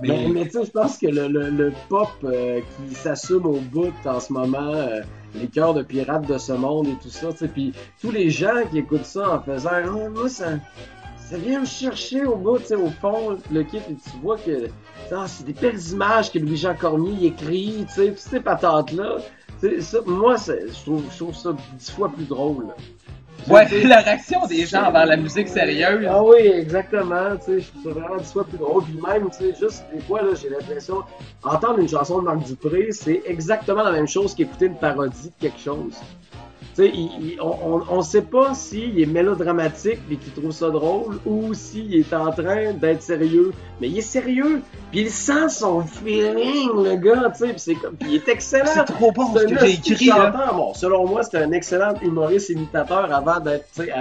[0.00, 3.46] Mais, Mais, mais tu sais, je pense que le, le, le pop euh, qui s'assume
[3.46, 5.00] au bout en ce moment, euh,
[5.34, 8.28] les cœurs de pirates de ce monde et tout ça, tu sais, puis tous les
[8.30, 10.50] gens qui écoutent ça en faisant Ah, moi ça,
[11.18, 14.36] ça vient me chercher au bout, tu sais, au fond, le kit, et tu vois
[14.38, 14.68] que
[15.12, 19.16] ah, c'est des belles images que Louis-Jean Cormier écrit, tu sais, toutes ces patentes-là.
[19.60, 22.66] Tu sais, ça, moi, c'est- je trouve, je trouve ça dix fois plus drôle.
[23.50, 26.06] ouais, la réaction des gens envers la musique sérieuse.
[26.08, 27.36] ah oui, exactement.
[27.36, 28.84] Tu sais, je trouve vraiment dix fois plus drôle.
[28.84, 31.02] Puis même, tu sais, juste des fois, là, j'ai l'impression,
[31.42, 35.40] entendre une chanson de Marc Dupré, c'est exactement la même chose qu'écouter une parodie de
[35.40, 35.94] quelque chose.
[36.76, 36.92] Sais,
[37.40, 42.12] on, on sait pas s'il est mélodramatique et qu'il trouve ça drôle ou s'il est
[42.12, 43.52] en train d'être sérieux.
[43.80, 44.60] Mais il est sérieux.
[44.90, 47.48] Puis il sent son feeling, le gars, tu sais.
[47.52, 48.72] Puis c'est comme, puis il est excellent.
[48.74, 50.06] C'est trop bon ce C'est que j'ai écrit.
[50.08, 50.52] Là.
[50.52, 53.92] Bon, selon moi, c'était un excellent humoriste imitateur avant d'être, tu sais,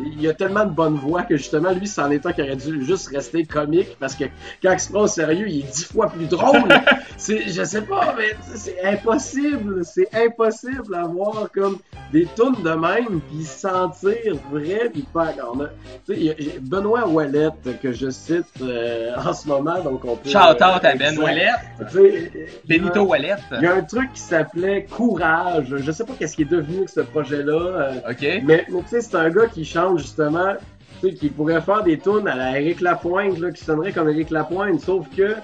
[0.00, 2.56] il y a tellement de bonnes voix que justement, lui, c'en est un qui aurait
[2.56, 4.24] dû juste rester comique parce que
[4.62, 6.68] quand il se prend au sérieux, il est dix fois plus drôle.
[7.16, 9.84] c'est, je sais pas, mais c'est impossible.
[9.84, 11.78] C'est impossible d'avoir comme
[12.12, 14.16] des tunes de même puis sentir
[14.52, 15.32] vrai puis pas.
[15.52, 15.68] On a,
[16.14, 17.48] y a- Benoît Wallet
[17.82, 20.28] que je cite euh, en ce moment, donc on peut.
[20.28, 21.48] Shout out à euh, Ben Wallet,
[21.90, 22.32] tu sais,
[22.66, 23.36] Benito Wallet.
[23.56, 25.74] il y a un truc qui s'appelait Courage.
[25.76, 27.52] Je sais pas qu'est-ce qui est devenu de ce projet-là.
[27.52, 28.22] euh, Ok.
[28.44, 30.54] mais, mais tu sais, c'est un gars qui chante justement,
[31.00, 34.08] tu sais, qui pourrait faire des tunes à la Eric Lapointe, là, qui sonnerait comme
[34.08, 35.34] Eric Lapointe, sauf que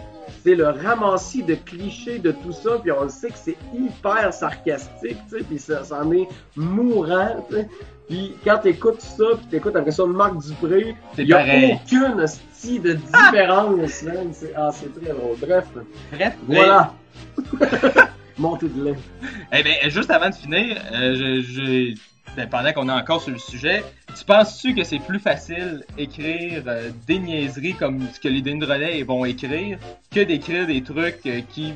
[0.42, 4.32] c'est le ramassis de clichés de tout ça, puis on le sait que c'est hyper
[4.32, 7.68] sarcastique, tu sais, puis ça, ça en est mourant, tu sais.
[8.08, 11.78] Puis quand t'écoutes ça, puis t'écoutes après ça Marc Dupré, il y a pareil.
[11.86, 14.28] aucune style de différence, man.
[14.32, 15.36] C'est ah, c'est très drôle.
[15.40, 15.64] Bref,
[16.12, 16.92] Bref, voilà.
[18.38, 18.94] Montée de lait.
[19.52, 21.94] Eh bien, juste avant de finir, euh, je-
[22.36, 23.84] ben, pendant qu'on est encore sur le sujet,
[24.16, 29.02] tu penses-tu que c'est plus facile écrire euh, des niaiseries comme ce que les Dendrelais
[29.02, 29.78] vont écrire
[30.10, 31.74] que d'écrire des trucs euh, qui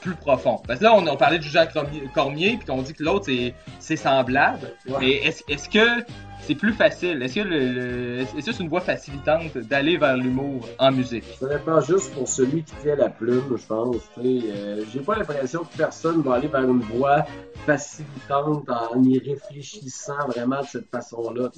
[0.00, 0.60] plus profonds?
[0.66, 1.74] Parce que là, on, on parlait de Jacques
[2.14, 3.30] Cormier, puis qu'on dit que l'autre,
[3.78, 4.72] c'est, semblable.
[4.88, 4.96] Ouais.
[5.00, 6.04] Mais est-ce, est-ce que
[6.46, 7.20] c'est plus facile?
[7.22, 11.24] Est-ce que, le, que c'est une voie facilitante d'aller vers l'humour en musique?
[11.40, 13.96] Ça dépend juste pour celui qui tient la plume, je pense.
[14.18, 17.26] Euh, J'ai pas l'impression que personne va aller vers une voie
[17.66, 21.50] facilitante en y réfléchissant vraiment de cette façon-là.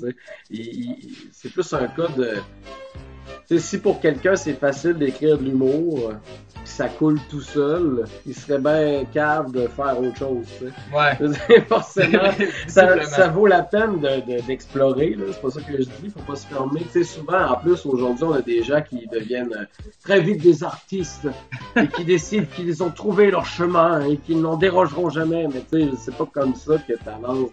[1.33, 2.37] C'est plus un cas de.
[3.59, 6.13] Si pour quelqu'un c'est facile d'écrire de l'humour,
[6.55, 10.47] puis ça coule tout seul, il serait bien cave de faire autre chose.
[10.59, 10.73] tu sais.
[10.95, 11.13] Ouais.
[11.19, 12.31] Je veux dire, Forcément,
[12.69, 16.21] ça, ça vaut la peine de- de- d'explorer, c'est pas ça que je dis, faut
[16.21, 16.81] pas se fermer.
[17.05, 19.65] Souvent, en plus, aujourd'hui, on a des gens qui deviennent euh,
[20.05, 21.29] très vite des artistes
[21.77, 25.47] et qui décident qu'ils ont trouvé leur chemin et qu'ils n'en dérogeront jamais.
[25.53, 27.51] Mais tu sais, c'est pas comme ça que tu avances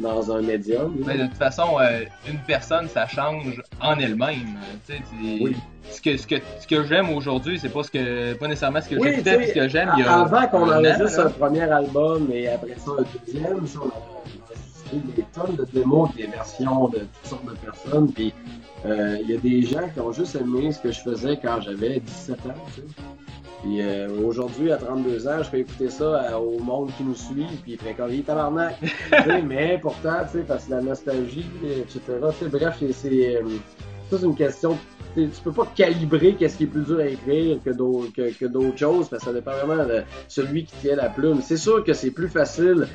[0.00, 0.94] dans, dans un médium.
[1.06, 4.56] Mais de toute façon, euh, une personne, ça change en elle-même.
[4.86, 5.56] Tu sais, tu- Oui.
[5.90, 8.90] Ce que, ce que, ce que j'aime aujourd'hui, c'est pas ce que, pas nécessairement ce
[8.90, 12.90] que Oui, j'écoutais, ce que j'aime Avant qu'on enregistre un premier album et après ça
[12.98, 17.46] un deuxième, ça, on a enregistré des tonnes de démos, des versions de toutes sortes
[17.46, 18.12] de personnes.
[18.12, 18.34] Puis
[18.86, 21.60] euh, il y a des gens qui ont juste aimé ce que je faisais quand
[21.62, 22.54] j'avais 17 ans.
[22.74, 22.86] Tu sais.
[23.62, 27.14] Puis euh, aujourd'hui, à 32 ans, je fais écouter ça à- au monde qui nous
[27.16, 28.76] suit, puis il est tabarnak.
[28.80, 31.98] Tu sais, mais pourtant, tu sais, parce que la nostalgie, etc.
[32.38, 33.42] tu sais, bref, c'est- c'est euh,
[34.10, 34.78] ça, c'est une question
[35.26, 37.70] tu peux pas calibrer qu'est-ce qui est plus dur à écrire que
[38.46, 41.40] d'autres choses parce que ça dépend vraiment de celui qui tient la plume.
[41.42, 42.86] C'est sûr que c'est plus facile.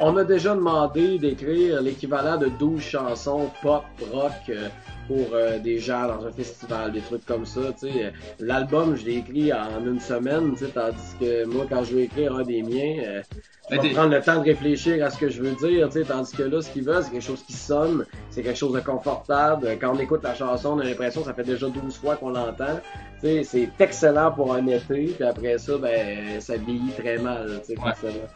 [0.00, 4.68] On a déjà demandé d'écrire l'équivalent de 12 chansons pop rock euh,
[5.08, 7.60] pour euh, des gens dans un festival, des trucs comme ça.
[7.78, 11.66] Tu sais, Euh, l'album je l'ai écrit en une semaine, tu sais, tandis que moi
[11.68, 13.22] quand je veux écrire un des miens, euh,
[13.70, 16.04] je vais prendre le temps de réfléchir à ce que je veux dire, tu sais,
[16.04, 18.80] tandis que là, ce qu'ils veulent, c'est quelque chose qui sonne, c'est quelque chose de
[18.80, 19.78] confortable.
[19.80, 22.30] Quand on écoute la chanson, on a l'impression que ça fait déjà 12 fois qu'on
[22.30, 22.80] l'entend.
[23.20, 27.60] Tu sais, c'est excellent pour un été, puis après ça, ben, ça vieillit très mal,
[27.60, 27.90] tu sais, Ouais.
[27.90, 28.26] forcément.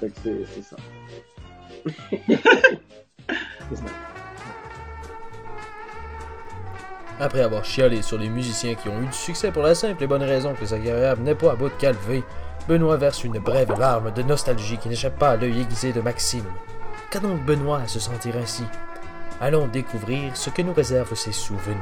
[0.00, 0.76] Fait que c'est c'est ça.
[3.70, 3.84] C'est ça.
[7.22, 10.08] Après avoir chialé sur les musiciens qui ont eu du succès pour la simple et
[10.08, 12.24] bonne raison que sa carrière venait pas à bout de calvé,
[12.66, 16.46] Benoît verse une brève larme de nostalgie qui n'échappe pas à l'œil aiguisé de Maxime.
[17.12, 18.64] Qu'a donc Benoît à se sentir ainsi?
[19.40, 21.76] Allons découvrir ce que nous réservent ses souvenirs.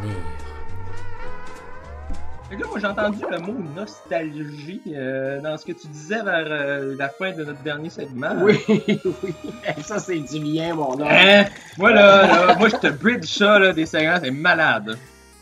[2.50, 6.96] Là, moi, j'ai entendu le mot nostalgie euh, dans ce que tu disais vers euh,
[6.98, 8.34] la fin de notre dernier segment.
[8.42, 9.34] Oui, oui.
[9.82, 11.08] Ça, c'est du lien, mon homme.
[11.08, 11.44] Hein?
[11.78, 14.98] Moi, là, là, moi, je te bridge ça, là, des segments, c'est malade.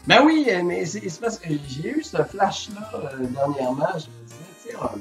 [0.08, 3.88] Ben oui, euh, mais c'est parce que j'ai eu ce flash-là euh, dernièrement.
[3.98, 4.98] Je me disais, tu sais, euh,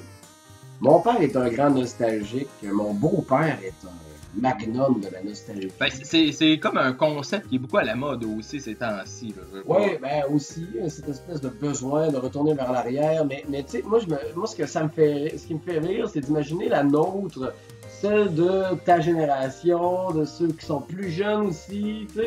[0.81, 2.49] mon père est un grand nostalgique.
[2.61, 5.71] Mon beau-père est un magnum de la nostalgie.
[5.79, 9.33] Ben, c'est- comme un concept qui est beaucoup à la mode aussi ces temps-ci.
[9.65, 13.23] Oui, ben aussi, cette espèce de besoin de retourner vers l'arrière.
[13.25, 15.53] Mais, mais tu sais, moi, je me, moi, ce que ça me fait, ce qui
[15.53, 17.53] me fait rire, c'est d'imaginer la nôtre,
[18.01, 22.07] celle de ta génération, de ceux qui sont plus jeunes aussi.
[22.13, 22.23] Tu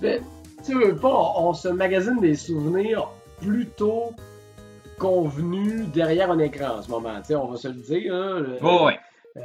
[0.00, 0.22] sais,
[0.64, 3.08] tu veux pas, on, on se magasine des souvenirs
[3.40, 4.12] plutôt
[4.98, 7.14] convenus derrière un écran en ce moment.
[7.20, 8.14] Tu sais, on va se le dire.
[8.14, 8.98] hein, le- Oh, ouais.
[9.36, 9.40] euh,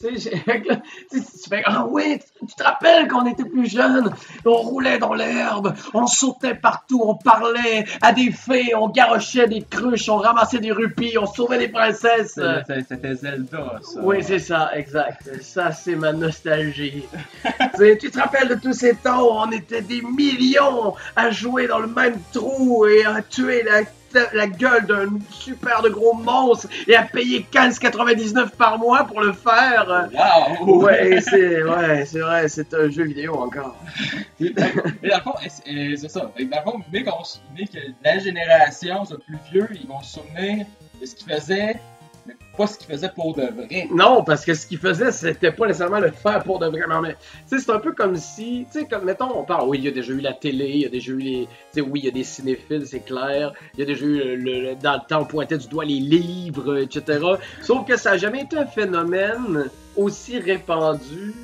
[0.00, 0.30] tu sais,
[1.48, 2.20] fais Ah oui,
[2.56, 4.12] te rappelles quand on était plus jeunes,
[4.44, 9.62] on roulait dans l'herbe, on sautait partout, on parlait à des fées, on garochait des
[9.62, 12.38] cruches, on ramassait des ruppies, on sauvait des princesses.
[12.66, 14.00] C'était Zelda, ça.
[14.02, 15.28] Oui, c'est ça, exact.
[15.42, 17.04] Ça, c'est ma nostalgie.
[18.00, 21.80] tu, te rappelles de tous ces temps où on était des millions à jouer dans
[21.80, 23.82] le même trou et à tuer la
[24.32, 29.32] la gueule d'un super de gros monstre et à payer 15,99 par mois pour le
[29.32, 30.08] faire.
[30.60, 30.82] Wow!
[30.84, 33.76] Ouais, c'est ouais, c'est vrai, c'est un jeu vidéo encore.
[34.40, 34.64] Mais dans
[35.16, 36.20] le fond, est- c'est ça.
[36.20, 40.14] Dans le fond, mais se souvenait que la génération, le plus vieux, ils vont se
[40.20, 40.66] souvenir
[41.00, 41.97] de ce qu'ils faisaient, mais
[42.66, 43.88] ce qu'ils faisaient pour de vrai.
[43.92, 46.80] Non, parce que ce qu'il faisait, c'était pas nécessairement le faire pour de vrai.
[47.02, 49.88] Mais c'est un peu comme si, tu sais, comme mettons, on parle, oui, il y
[49.88, 52.04] a déjà eu la télé, il y a déjà eu les, tu sais, oui, il
[52.06, 53.52] y a des cinéphiles, c'est clair.
[53.74, 57.20] Il y a déjà eu dans le temps, on pointait du doigt les livres, etc.
[57.62, 61.34] Sauf que ça n'a jamais été un phénomène aussi répandu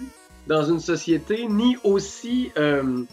[0.47, 3.05] dans une société, ni aussi euh,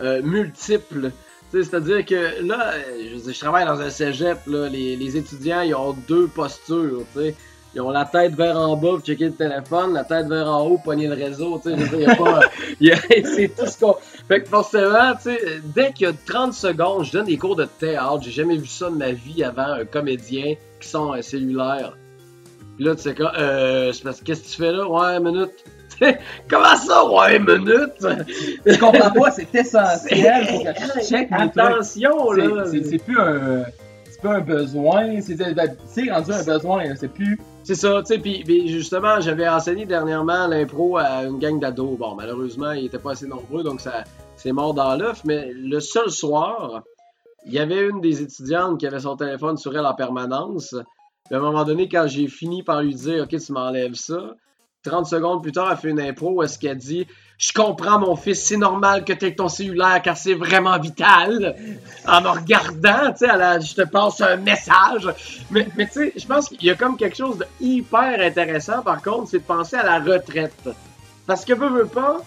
[0.00, 1.12] euh, multiple.
[1.52, 5.16] C'est-à-dire que là, euh, je, veux dire, je travaille dans un cégep, là, les, les
[5.16, 7.34] étudiants, ils ont deux postures, tu sais.
[7.74, 10.66] Ils ont la tête vers en bas pour checker le téléphone, la tête vers en
[10.66, 13.22] haut, pogner le réseau, tu sais.
[13.36, 13.96] C'est tout ce qu'on...
[14.28, 17.54] Fait que forcément, tu sais, dès qu'il y a 30 secondes, je donne des cours
[17.54, 21.22] de théâtre, j'ai jamais vu ça de ma vie avant, un comédien qui sort un
[21.22, 21.98] cellulaire.
[22.76, 24.88] Puis là, tu sais quoi, euh, c'est parce que qu'est-ce que tu fais là?
[24.88, 25.52] Ouais, minute.
[26.48, 28.06] Comment ça, ouais, minute?
[28.66, 31.28] Je comprends pas, c'est essentiel pour que je check.
[31.30, 32.64] Attention, là!
[32.66, 33.64] C'est- plus un.
[34.10, 35.34] C'est pas un besoin, c'est
[36.10, 37.38] rendu un besoin, c'est plus.
[37.64, 41.98] C'est ça, tu sais, puis justement, j'avais enseigné dernièrement l'impro à une gang d'ados.
[41.98, 44.04] Bon, malheureusement, ils étaient pas assez nombreux, donc ça
[44.36, 46.82] c'est mort dans l'œuf, mais le seul soir,
[47.46, 50.74] il y avait une des étudiantes qui avait son téléphone sur elle en permanence.
[51.24, 54.34] Puis à un moment donné, quand j'ai fini par lui dire, OK, tu m'enlèves ça,
[54.86, 57.06] 30 secondes plus tard, elle fait une impro où est-ce qu'elle dit
[57.38, 61.54] Je comprends, mon fils, c'est normal que tu aies ton cellulaire car c'est vraiment vital.
[62.08, 65.08] En me regardant, tu sais, elle a- je te passe un message.
[65.50, 68.80] Mais, mais tu sais, je pense qu'il y a comme quelque chose de hyper intéressant,
[68.82, 70.68] par contre, c'est de penser à la retraite.
[71.26, 72.18] Parce que veut, veut pas,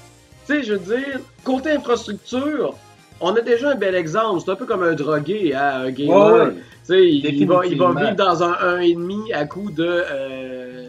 [0.47, 2.75] tu sais, je veux dire, côté infrastructure,
[3.21, 4.41] on a déjà un bel exemple.
[4.45, 6.33] C'est un peu comme un drogué, hein, un gamer.
[6.33, 6.53] Ouais, ouais.
[6.53, 7.93] Tu sais, il, va, il va Définitivement.
[7.93, 10.87] vivre dans un 1,5 à coup de euh,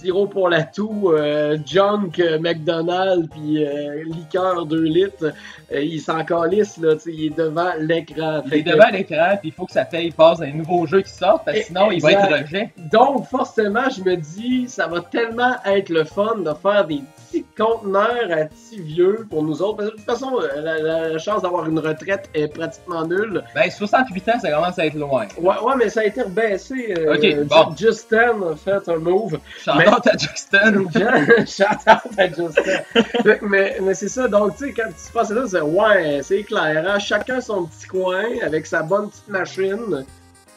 [0.00, 5.32] sirop pour la toux, euh, junk, euh, McDonald's, puis euh, liqueur 2 litres.
[5.72, 8.42] Il s'en calisse, là, il est devant l'écran.
[8.46, 10.86] Il est que- devant l'écran, puis il faut que sa paye passe dans les nouveaux
[10.86, 12.70] jeux qui sortent, parce que sinon il va être rejet.
[12.90, 17.44] Donc, forcément, je me dis, ça va tellement être le fun de faire des petits
[17.56, 19.76] conteneurs à petits vieux pour nous autres.
[19.76, 20.78] Parce que de toute façon, la,
[21.10, 23.42] la chance d'avoir une retraite est pratiquement nulle.
[23.54, 25.26] Ben, 68 ans, ça commence à être loin.
[25.38, 26.94] Ouais, ouais mais ça a été rebaissé.
[27.12, 27.74] Ok, bon.
[27.76, 29.38] Justin a fait un move.
[29.90, 30.84] Chantant à Justin.
[31.46, 33.38] Shout out à Justin.
[33.42, 36.84] Mais mais c'est ça, donc tu sais, quand tu passes là, c'est ouais, c'est clair.
[36.86, 40.04] hein, Chacun son petit coin avec sa bonne petite machine.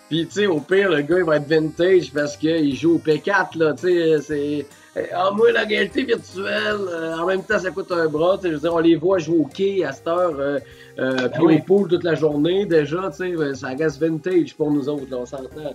[0.09, 2.99] Puis tu sais, au pire, le gars il va être vintage parce qu'il joue au
[2.99, 4.65] P4, là, tu sais, c'est.
[5.13, 8.35] Ah, moi, la réalité virtuelle, euh, en même temps, ça coûte un bras.
[8.35, 10.59] tu sais, Je veux dire, on les voit jouer au quai à cette heure, euh,
[10.99, 11.55] euh, puis oui.
[11.55, 12.65] au pool toute la journée.
[12.65, 15.73] Déjà, tu sais, ben, ça reste vintage pour nous autres, là, on s'entend.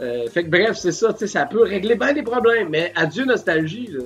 [0.00, 2.92] Euh, fait que bref, c'est ça, tu sais, ça peut régler bien des problèmes, mais
[2.96, 4.00] adieu nostalgie, là.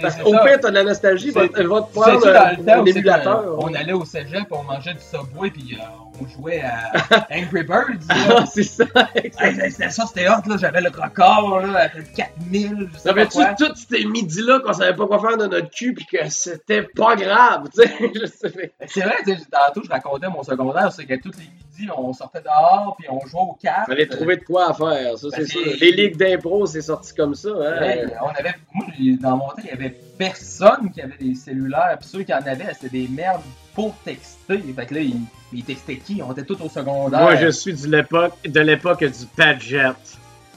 [0.00, 3.56] Parce qu'au pire, t'as de la nostalgie, va, va te prendre euh, un émulateur.
[3.58, 5.84] on allait au cégep, on mangeait du Subway, puis euh,
[6.20, 8.04] on jouait à Angry Birds.
[8.08, 8.84] Ah, c'est ça.
[9.14, 10.56] C'était ça, c'était hot, là.
[10.58, 13.54] J'avais le record, là, à 4000, je sais pas quoi.
[13.54, 17.16] tous ces midis-là qu'on savait pas quoi faire de notre cul pis que c'était pas
[17.16, 17.88] grave, tu sais?
[18.54, 18.86] Pas.
[18.86, 22.12] C'est vrai, tu sais, tantôt, je racontais mon secondaire, c'est que tous les midis, on
[22.12, 23.86] sortait dehors, puis on jouait aux cartes.
[23.86, 25.62] Fallait trouver de quoi à faire, ça, Ben, c'est sûr.
[25.80, 27.80] Les ligues d'impro, c'est sorti comme ça, hein?
[27.80, 28.86] Ouais, on avait, moi,
[29.20, 32.38] dans mon temps, il y avait personne qui avait des cellulaires, puis ceux qui en
[32.38, 33.42] avaient, c'était des merdes
[33.74, 34.58] pour texter.
[34.58, 35.20] Fait que là, ils,
[35.54, 36.20] ils textaient qui?
[36.22, 37.20] On était tous au secondaire.
[37.20, 39.90] Moi, je suis de l'époque, de l'époque du Padjet.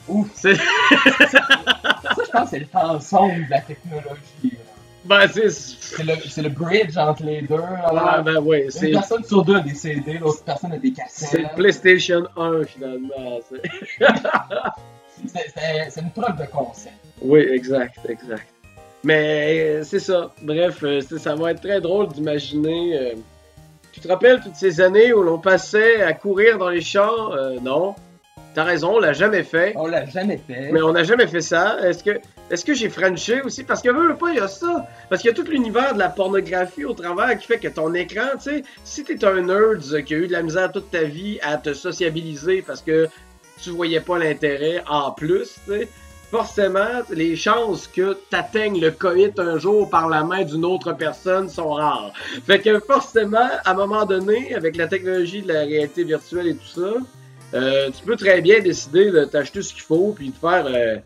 [0.07, 0.27] Ouf.
[0.35, 0.61] C'est- Ça,
[2.25, 4.57] je pense que c'est le sombre de la technologie.
[5.05, 5.49] Ben, c'est.
[5.49, 7.55] C'est le, c'est le bridge entre les deux.
[7.61, 8.91] Ah, Alors, ben, oui, une c'est.
[8.91, 11.29] personne sur deux a des CD, l'autre personne a des cassettes.
[11.29, 13.39] C'est le PlayStation 1, finalement.
[15.25, 15.53] c'est-
[15.89, 16.93] C'est- une preuve de concept.
[17.21, 18.47] Oui, exact, exact.
[19.03, 20.31] Mais euh, c'est ça.
[20.41, 22.97] Bref, euh, ça va être très drôle d'imaginer.
[22.97, 23.13] euh,
[23.97, 27.33] Tu te rappelles toutes ces années où l'on passait à courir dans les champs?
[27.33, 27.95] Euh, Non.
[28.53, 29.73] T'as raison, on l'a jamais fait.
[29.75, 30.69] On l'a jamais fait.
[30.71, 31.79] Mais on n'a jamais fait ça.
[31.83, 32.19] Est-ce que,
[32.51, 33.63] est-ce que j'ai Frenché aussi?
[33.63, 34.87] Parce que veux pas, il y a ça.
[35.09, 37.91] Parce qu'il y a tout l'univers de la pornographie au travers qui fait que ton
[37.95, 41.03] écran, tu sais, si t'es un nerd qui a eu de la misère toute ta
[41.03, 43.07] vie à te sociabiliser parce que
[43.59, 45.87] tu voyais pas l'intérêt en plus, tu sais,
[46.31, 51.49] forcément, les chances que t'atteignes le coït un jour par la main d'une autre personne
[51.49, 52.13] sont rares.
[52.45, 56.55] Fait que forcément, à un moment donné, avec la technologie de la réalité virtuelle et
[56.55, 56.93] tout ça,
[57.53, 60.97] euh, tu peux très bien décider de t'acheter ce qu'il faut puis de faire euh,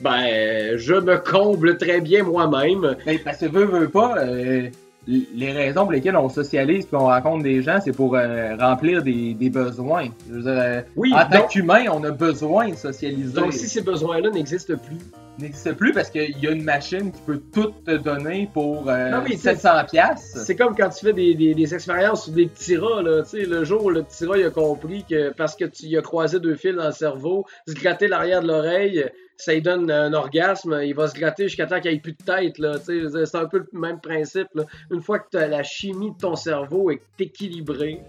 [0.00, 2.96] ben je me comble très bien moi-même.
[3.06, 4.68] Mais parce que veux, veux pas, euh,
[5.06, 9.02] les raisons pour lesquelles on socialise et on rencontre des gens, c'est pour euh, remplir
[9.02, 10.08] des, des besoins.
[10.28, 13.32] Je veux dire, euh, Oui, en tant donc, qu'humain, on a besoin de socialiser.
[13.32, 14.96] donc si ces besoins-là n'existent plus,
[15.38, 19.10] n'existe plus parce qu'il y a une machine qui peut tout te donner pour euh,
[19.10, 20.32] Non, mais c'est- 700 pièces.
[20.44, 23.28] c'est comme quand tu fais des, des, des expériences sur des petits rats, là, tu
[23.40, 25.96] sais, le jour où le petit rat il a compris que parce que tu y
[25.96, 29.04] as croisé deux fils dans le cerveau, se gratter l'arrière de l'oreille,
[29.38, 32.12] ça lui donne un orgasme, il va se gratter jusqu'à temps qu'il n'y ait plus
[32.12, 34.64] de tête, là, c'est un peu le même principe, là.
[34.90, 38.00] Une fois que la chimie de ton cerveau est équilibrée,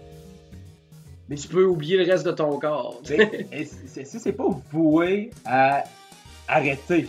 [1.28, 3.00] mais tu peux oublier le reste de ton corps.
[3.04, 5.84] c'est- si c'est pas voué à
[6.48, 7.08] arrêter,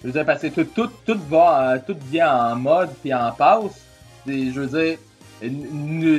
[0.00, 3.12] je veux dire, parce que tout, tout, tout va, en- tout vient en mode puis
[3.12, 3.84] en passe.
[4.26, 4.98] Et je veux dire,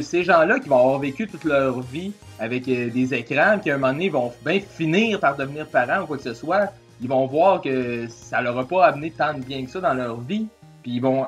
[0.04, 3.76] ces gens-là qui vont avoir vécu toute leur vie avec euh, des écrans, puis à
[3.76, 6.72] un moment donné, ils vont bien finir par devenir parents ou quoi que ce soit,
[7.02, 9.94] ils vont voir que ça leur a pas amené tant de bien que ça dans
[9.94, 10.48] leur vie.
[10.84, 11.26] Puis ils vont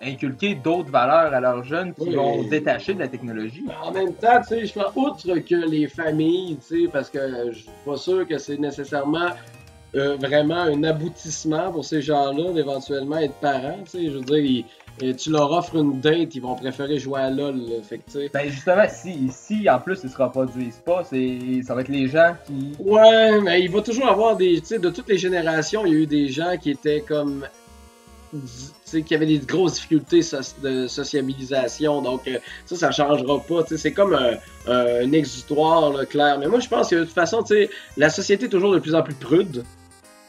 [0.00, 2.14] inculquer d'autres valeurs à leurs jeunes qui Oui.
[2.14, 3.64] vont se détacher de la technologie.
[3.82, 7.50] En même temps, tu sais, je fais outre que les familles, tu sais, parce que
[7.50, 9.30] je suis pas sûr que c'est nécessairement
[9.96, 14.36] euh, vraiment un aboutissement pour ces gens-là d'éventuellement être parents, tu sais, je veux dire,
[14.38, 14.64] ils-
[15.02, 18.32] et tu leur offres une date, ils vont préférer jouer à LoL, fait que.
[18.32, 22.08] Ben justement, si, si en plus ils se reproduisent pas, c'est, ça va être les
[22.08, 22.72] gens qui.
[22.78, 25.96] Ouais, mais il va toujours avoir des, tu sais, de toutes les générations, il y
[25.96, 27.46] a eu des gens qui étaient comme,
[28.32, 28.38] tu
[28.84, 30.20] sais, qui avaient des grosses difficultés
[30.62, 34.34] de sociabilisation, donc euh, ça, ça changera pas, tu sais, c'est comme un,
[34.66, 36.38] un exutoire, là, clair.
[36.38, 38.78] Mais moi, je pense que de toute façon, tu sais, la société est toujours de
[38.78, 39.64] plus en plus prude.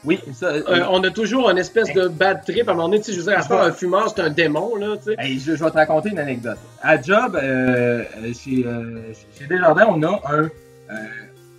[0.04, 0.46] Oui, ça.
[0.46, 3.12] Euh, on a toujours une espèce de bad trip à un moment donné, tu sais,
[3.12, 5.14] je veux dire, à ce un fumeur, c'est un démon, là, tu sais.
[5.18, 6.58] Hey, je, je vais te raconter une anecdote.
[6.82, 10.48] À Job, euh, euh, chez, euh, chez Desjardins, on a un, euh,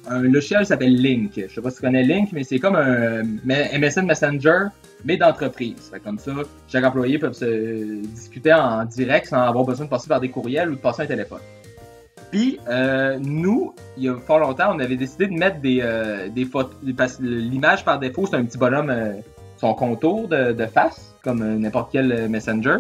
[0.10, 1.32] un logiciel qui s'appelle Link.
[1.36, 4.66] Je sais pas si tu connais Link, mais c'est comme un MSN Messenger,
[5.06, 5.90] mais d'entreprise.
[5.92, 6.32] Fait comme ça,
[6.68, 10.70] chaque employé peut se discuter en direct sans avoir besoin de passer par des courriels
[10.70, 11.40] ou de passer un téléphone.
[12.34, 16.30] Puis, euh, nous, il y a fort longtemps, on avait décidé de mettre des, euh,
[16.30, 16.76] des photos.
[16.98, 19.14] Parce que l'image par défaut, c'est un petit bonhomme, euh,
[19.58, 22.78] son contour de, de face, comme n'importe quel Messenger.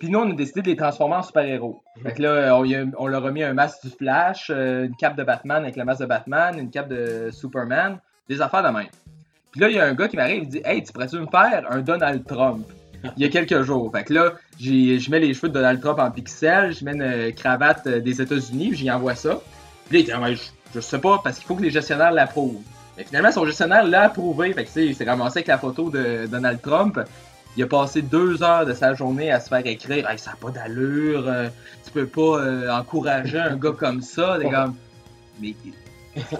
[0.00, 1.80] Puis nous, on a décidé de les transformer en super-héros.
[2.02, 2.60] Fait que là,
[2.98, 6.00] on, leur a mis un masque du Flash, une cape de Batman avec le masque
[6.00, 8.88] de Batman, une cape de Superman, des affaires de même.
[9.52, 11.26] Puis là, il y a un gars qui m'arrive, il dit Hey, tu pourrais-tu me
[11.26, 12.66] faire un Donald Trump
[13.16, 13.90] Il y a quelques jours.
[13.94, 16.92] Fait que là, j'ai- je mets les cheveux de Donald Trump en pixels, je mets
[16.92, 19.40] une euh, cravate euh, des États-Unis, j'y envoie ça.
[19.88, 20.40] Puis là, il était, Ah, je,
[20.74, 22.60] je sais pas, parce qu'il faut que les gestionnaires l'approuvent.
[22.96, 24.52] Mais finalement, son gestionnaire l'a approuvé.
[24.52, 27.00] Fait que tu sais, il s'est ramassé avec la photo de Donald Trump.
[27.56, 30.36] Il a passé deux heures de sa journée à se faire écrire hey, ça n'a
[30.36, 31.48] pas d'allure, euh,
[31.84, 34.38] tu peux pas euh, encourager un gars comme ça.
[34.40, 34.74] C'est comme.
[35.40, 35.54] Mais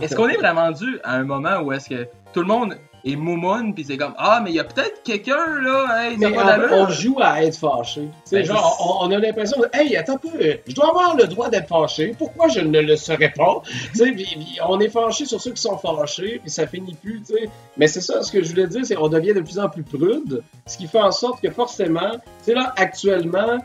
[0.01, 3.17] est-ce qu'on est vraiment dû à un moment où est-ce que tout le monde est
[3.17, 6.35] moumoune puis c'est comme Ah, mais il y a peut-être quelqu'un là, hey, ça Mais
[6.35, 8.09] pas on, on joue à être fâché.
[8.31, 10.29] Ben, genre, on, on a l'impression, de, hey, attends un peu,
[10.67, 12.15] je dois avoir le droit d'être fâché.
[12.17, 13.63] Pourquoi je ne le serais pas?
[14.69, 17.23] On est fâché sur ceux qui sont fâchés, puis ça finit plus.
[17.77, 19.83] Mais c'est ça, ce que je voulais dire, c'est qu'on devient de plus en plus
[19.83, 23.59] prude, ce qui fait en sorte que forcément, tu sais, là, actuellement,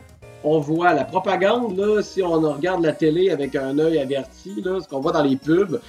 [0.44, 4.80] on voit la propagande, là, si on regarde la télé avec un œil averti, là,
[4.80, 5.80] ce qu'on voit dans les pubs,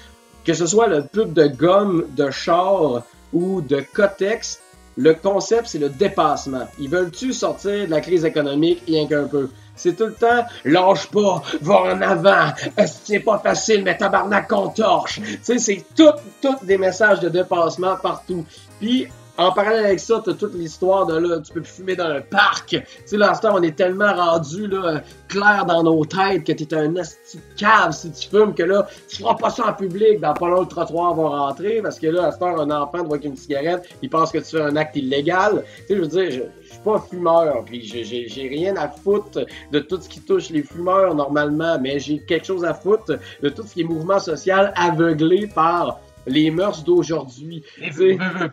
[0.45, 4.59] que ce soit le pub de gomme, de char ou de cotex,
[4.97, 6.67] le concept, c'est le dépassement.
[6.77, 8.84] Ils veulent-tu sortir de la crise économique?
[8.86, 9.49] Rien qu'un peu?
[9.75, 12.49] C'est tout le temps, lâche pas, va en avant,
[12.86, 15.21] c'est pas facile, mais tabarnak qu'on torche.
[15.21, 16.11] Tu sais, c'est tout,
[16.41, 18.45] tout des messages de dépassement partout.
[18.82, 19.07] Puis,
[19.39, 22.21] en parallèle avec ça, t'as toute l'histoire de là, tu peux plus fumer dans un
[22.21, 22.67] parc.
[22.67, 26.73] Tu sais, là, à on est tellement rendu, là, clair dans nos têtes que t'es
[26.75, 30.33] un asti cave si tu fumes, que là, tu feras pas ça en public, dans
[30.33, 33.07] pas long le trottoir va rentrer, parce que là, à ce temps, un enfant te
[33.07, 35.63] voit avec une cigarette, il pense que tu fais un acte illégal.
[35.87, 39.45] Tu sais, je veux dire, je, je suis pas fumeur, puis j'ai rien à foutre
[39.71, 43.49] de tout ce qui touche les fumeurs normalement, mais j'ai quelque chose à foutre de
[43.49, 45.99] tout ce qui est mouvement social aveuglé par
[46.30, 47.63] les mœurs d'aujourd'hui.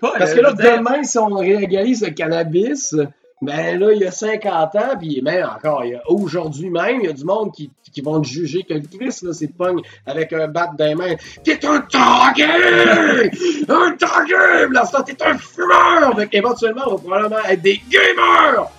[0.00, 2.94] Parce que là, demain, si on régalise le cannabis,
[3.42, 7.00] ben là, il y a 50 ans, puis même encore, il y a aujourd'hui même,
[7.02, 9.48] il y a du monde qui, qui vont te juger que le Christ, là, c'est
[9.48, 11.14] pogne avec un bat dans les mains.
[11.44, 12.44] T'es un target!
[13.68, 14.68] un target!
[14.72, 16.16] Là, t'es un fumeur!
[16.16, 18.70] Donc, éventuellement, on va probablement être des gamers!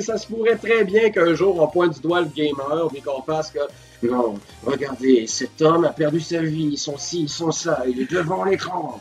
[0.00, 3.22] Ça se pourrait très bien qu'un jour, on pointe du doigt le gamer, puis qu'on
[3.22, 3.60] fasse que
[4.02, 4.34] non,
[4.64, 9.00] regardez, cet homme a perdu sa vie, son ci, son ça, il est devant l'écran.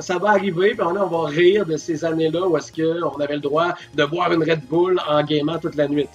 [0.00, 3.34] Ça va arriver, puis on, on va rire de ces années-là où est-ce qu'on avait
[3.34, 6.08] le droit de boire une Red Bull en gamant toute la nuit.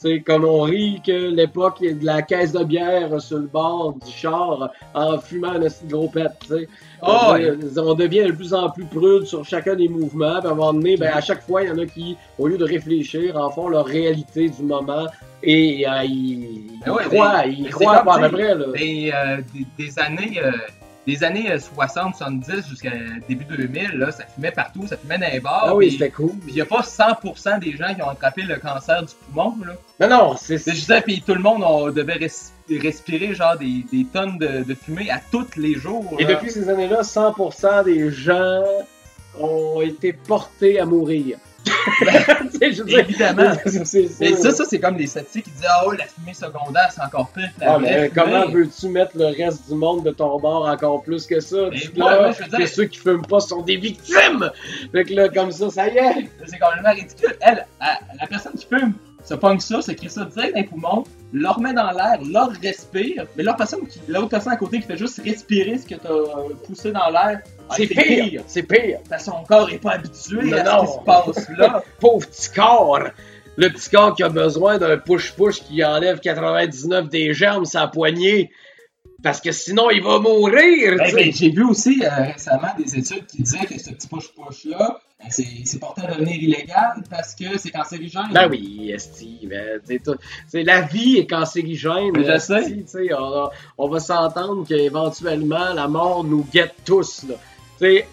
[0.00, 4.10] Sais, comme on rit que l'époque de la caisse de bière sur le bord du
[4.10, 6.68] char en fumant un petit gros pet, tu sais.
[7.02, 7.34] Oh,
[7.78, 10.40] on devient de plus en plus prude sur chacun des mouvements.
[10.40, 12.46] Puis à un moment donné, ben, à chaque fois, il y en a qui, au
[12.46, 15.06] lieu de réfléchir, en font leur réalité du moment
[15.42, 18.54] et euh, ils, ils Ben ouais, croient, ils croient pas à peu près.
[18.54, 18.66] Là.
[18.76, 20.50] Des, euh, des, des années, euh,
[21.06, 22.90] des années euh, 60, 70 jusqu'à
[23.28, 25.64] début 2000, là, ça fumait partout, ça fumait dans les bars.
[25.68, 26.30] Ah oui, c'était cool.
[26.40, 29.54] Puis il n'y a pas 100% des gens qui ont attrapé le cancer du poumon.
[29.66, 30.08] Là.
[30.08, 33.84] Non, non, c'est juste ça, puis tout le monde on devait res- respirer genre des,
[33.92, 36.14] des tonnes de, de fumée à tous les jours.
[36.18, 36.34] Et là.
[36.34, 38.62] depuis ces années-là, 100% des gens
[39.38, 41.38] ont été portés à mourir.
[41.64, 43.52] Tu je dire, Évidemment.
[44.20, 47.02] Mais ça, ça c'est comme les sceptiques qui disent Ah oh, la fumée secondaire, c'est
[47.02, 50.38] encore pire que la Ah, mais comment veux-tu mettre le reste du monde de ton
[50.38, 51.56] bord encore plus que ça?
[51.70, 54.50] Mais Tu je veux dire- que ceux qui fument pas sont des victimes!
[54.92, 56.28] Fait que là, comme ça, ça y est!
[56.46, 57.36] C'est complètement ridicule.
[57.40, 58.94] Elle, elle, la personne qui fume
[59.24, 62.50] se pogne ça, se crie ça direct dans les poumons, leur remet dans l'air, leur
[62.62, 65.94] respire, mais l'autre personne, qui- l'autre personne à côté qui fait juste respirer ce que
[65.94, 68.42] t'as euh, poussé dans l'air, ah, C'est pire!
[68.46, 68.98] C'est pire!
[69.08, 70.86] Parce que son corps est pas habitué à non.
[70.86, 71.82] ce qui se passe là.
[72.00, 73.00] Pauvre petit corps!
[73.56, 78.50] Le petit corps qui a besoin d'un push-push qui enlève 99 des germes sa poignée.
[79.22, 80.96] Parce que sinon, il va mourir!
[80.96, 84.98] Ben, ben, J'ai vu aussi euh, récemment des études qui disaient que ce petit push-push-là,
[85.28, 88.30] c'est c'est porté à devenir illégal parce que c'est cancérigène.
[88.32, 92.12] Ben oui, Esti, ben, t'sais, la vie est cancérigène.
[92.14, 93.14] Mais je esti, sais.
[93.14, 97.24] on, on va s'entendre qu'éventuellement, la mort nous guette tous.
[97.28, 97.34] Là.
[97.80, 98.06] T'sais,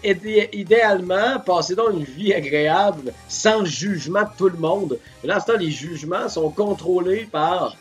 [0.52, 4.98] idéalement, passer dans une vie agréable, sans jugement de tout le monde.
[5.22, 7.76] Mais là, à ce temps, les jugements sont contrôlés par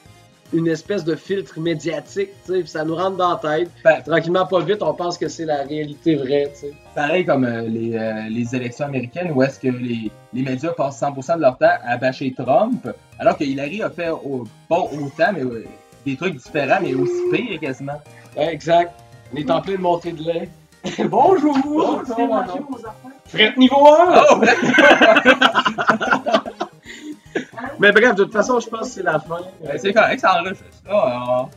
[0.54, 3.70] une espèce de filtre médiatique, t'sais, puis ça nous rentre dans la tête.
[3.84, 6.50] Ben, Tranquillement, pas vite, on pense que c'est la réalité vraie.
[6.54, 6.72] t'sais.
[6.96, 11.02] pareil comme euh, les, euh, les élections américaines où est-ce que les, les médias passent
[11.02, 12.88] 100% de leur temps à bâcher Trump,
[13.20, 15.66] alors que Hillary a fait au, pas autant, mais euh,
[16.06, 18.02] des trucs différents, mais aussi pire quasiment.
[18.38, 18.94] Ouais, exact.
[19.34, 20.50] On est en pleine montée de lait.
[21.10, 21.58] Bonjour!
[21.66, 22.46] Bonjour.
[23.26, 24.24] Fret niveau 1!
[24.32, 24.42] Oh!
[27.80, 29.40] Mais bref, de toute façon, je pense que c'est la fin.
[29.64, 30.66] Ben, c'est correct, ça enregistre.
[30.88, 31.48] Là,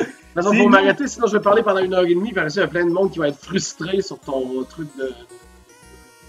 [0.00, 2.46] De toute façon, faut m'arrêter, sinon je vais parler pendant une heure et demie, ça,
[2.48, 5.12] il y a plein de monde qui va être frustré sur ton truc de...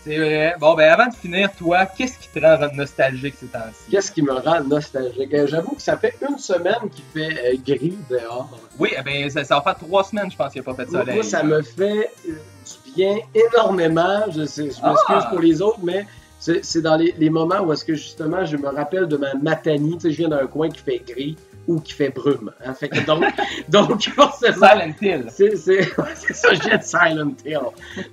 [0.03, 0.55] c'est vrai.
[0.59, 3.89] Bon, ben avant de finir, toi, qu'est-ce qui te rend nostalgique ces temps-ci?
[3.89, 5.33] Qu'est-ce qui me rend nostalgique?
[5.33, 8.47] Euh, J'avoue que ça fait une semaine qu'il fait euh, gris dehors.
[8.77, 10.75] Oui, eh ben ça, ça va faire trois semaines, je pense, qu'il n'y a pas
[10.77, 11.15] fait de soleil.
[11.15, 14.25] moi, ça me fait euh, du bien énormément.
[14.31, 15.27] Je m'excuse Ah!
[15.31, 16.05] pour les autres, mais
[16.39, 19.95] c'est dans les, les moments où est-ce que justement je me rappelle de ma matanie.
[19.95, 21.35] Tu sais, je viens d'un coin qui fait gris
[21.67, 22.51] ou qui fait brume.
[22.63, 22.73] hein.
[22.75, 23.23] Fait que donc,
[23.69, 25.25] donc forcément, Silent Hill.
[25.29, 27.59] c'est ça, je viens de Silent Hill.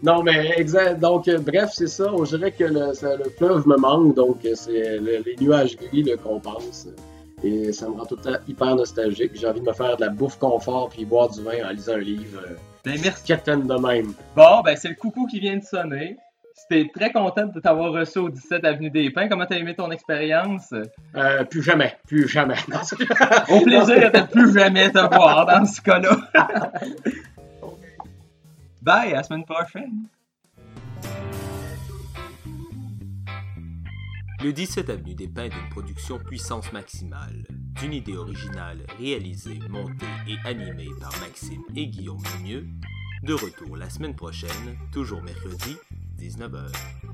[0.03, 1.01] Non, mais exact.
[1.01, 2.11] Donc, euh, bref, c'est ça.
[2.15, 5.77] On dirait que le, ça- le fleuve me manque, donc euh, c'est le- les nuages
[5.77, 6.89] gris qu'on pense.
[7.45, 9.33] Et ça me rend tout le temps hyper nostalgique.
[9.35, 11.95] J'ai envie de me faire de la bouffe confort puis boire du vin en lisant
[11.95, 12.41] un livre.
[12.47, 12.55] euh,
[12.85, 13.25] Ben merci.
[13.25, 14.15] Captain de même.
[14.37, 16.17] Bon, ben c'est le coucou qui vient de sonner.
[16.73, 19.29] J'étais très contente de t'avoir reçu au 17 Avenue des Pins.
[19.29, 20.73] Comment t'as aimé ton expérience?
[21.15, 22.57] Euh, plus jamais, plus jamais.
[23.51, 26.17] Au plaisir de plus jamais te voir dans ce cas-là.
[28.83, 30.07] Bye, à la semaine prochaine.
[34.43, 37.45] Le 17 Avenue des Pins est une production puissance maximale,
[37.81, 42.67] d'une idée originale réalisée, montée et animée par Maxime et Guillaume Mieux.
[43.23, 45.77] De retour la semaine prochaine, toujours mercredi,
[46.31, 47.12] 2019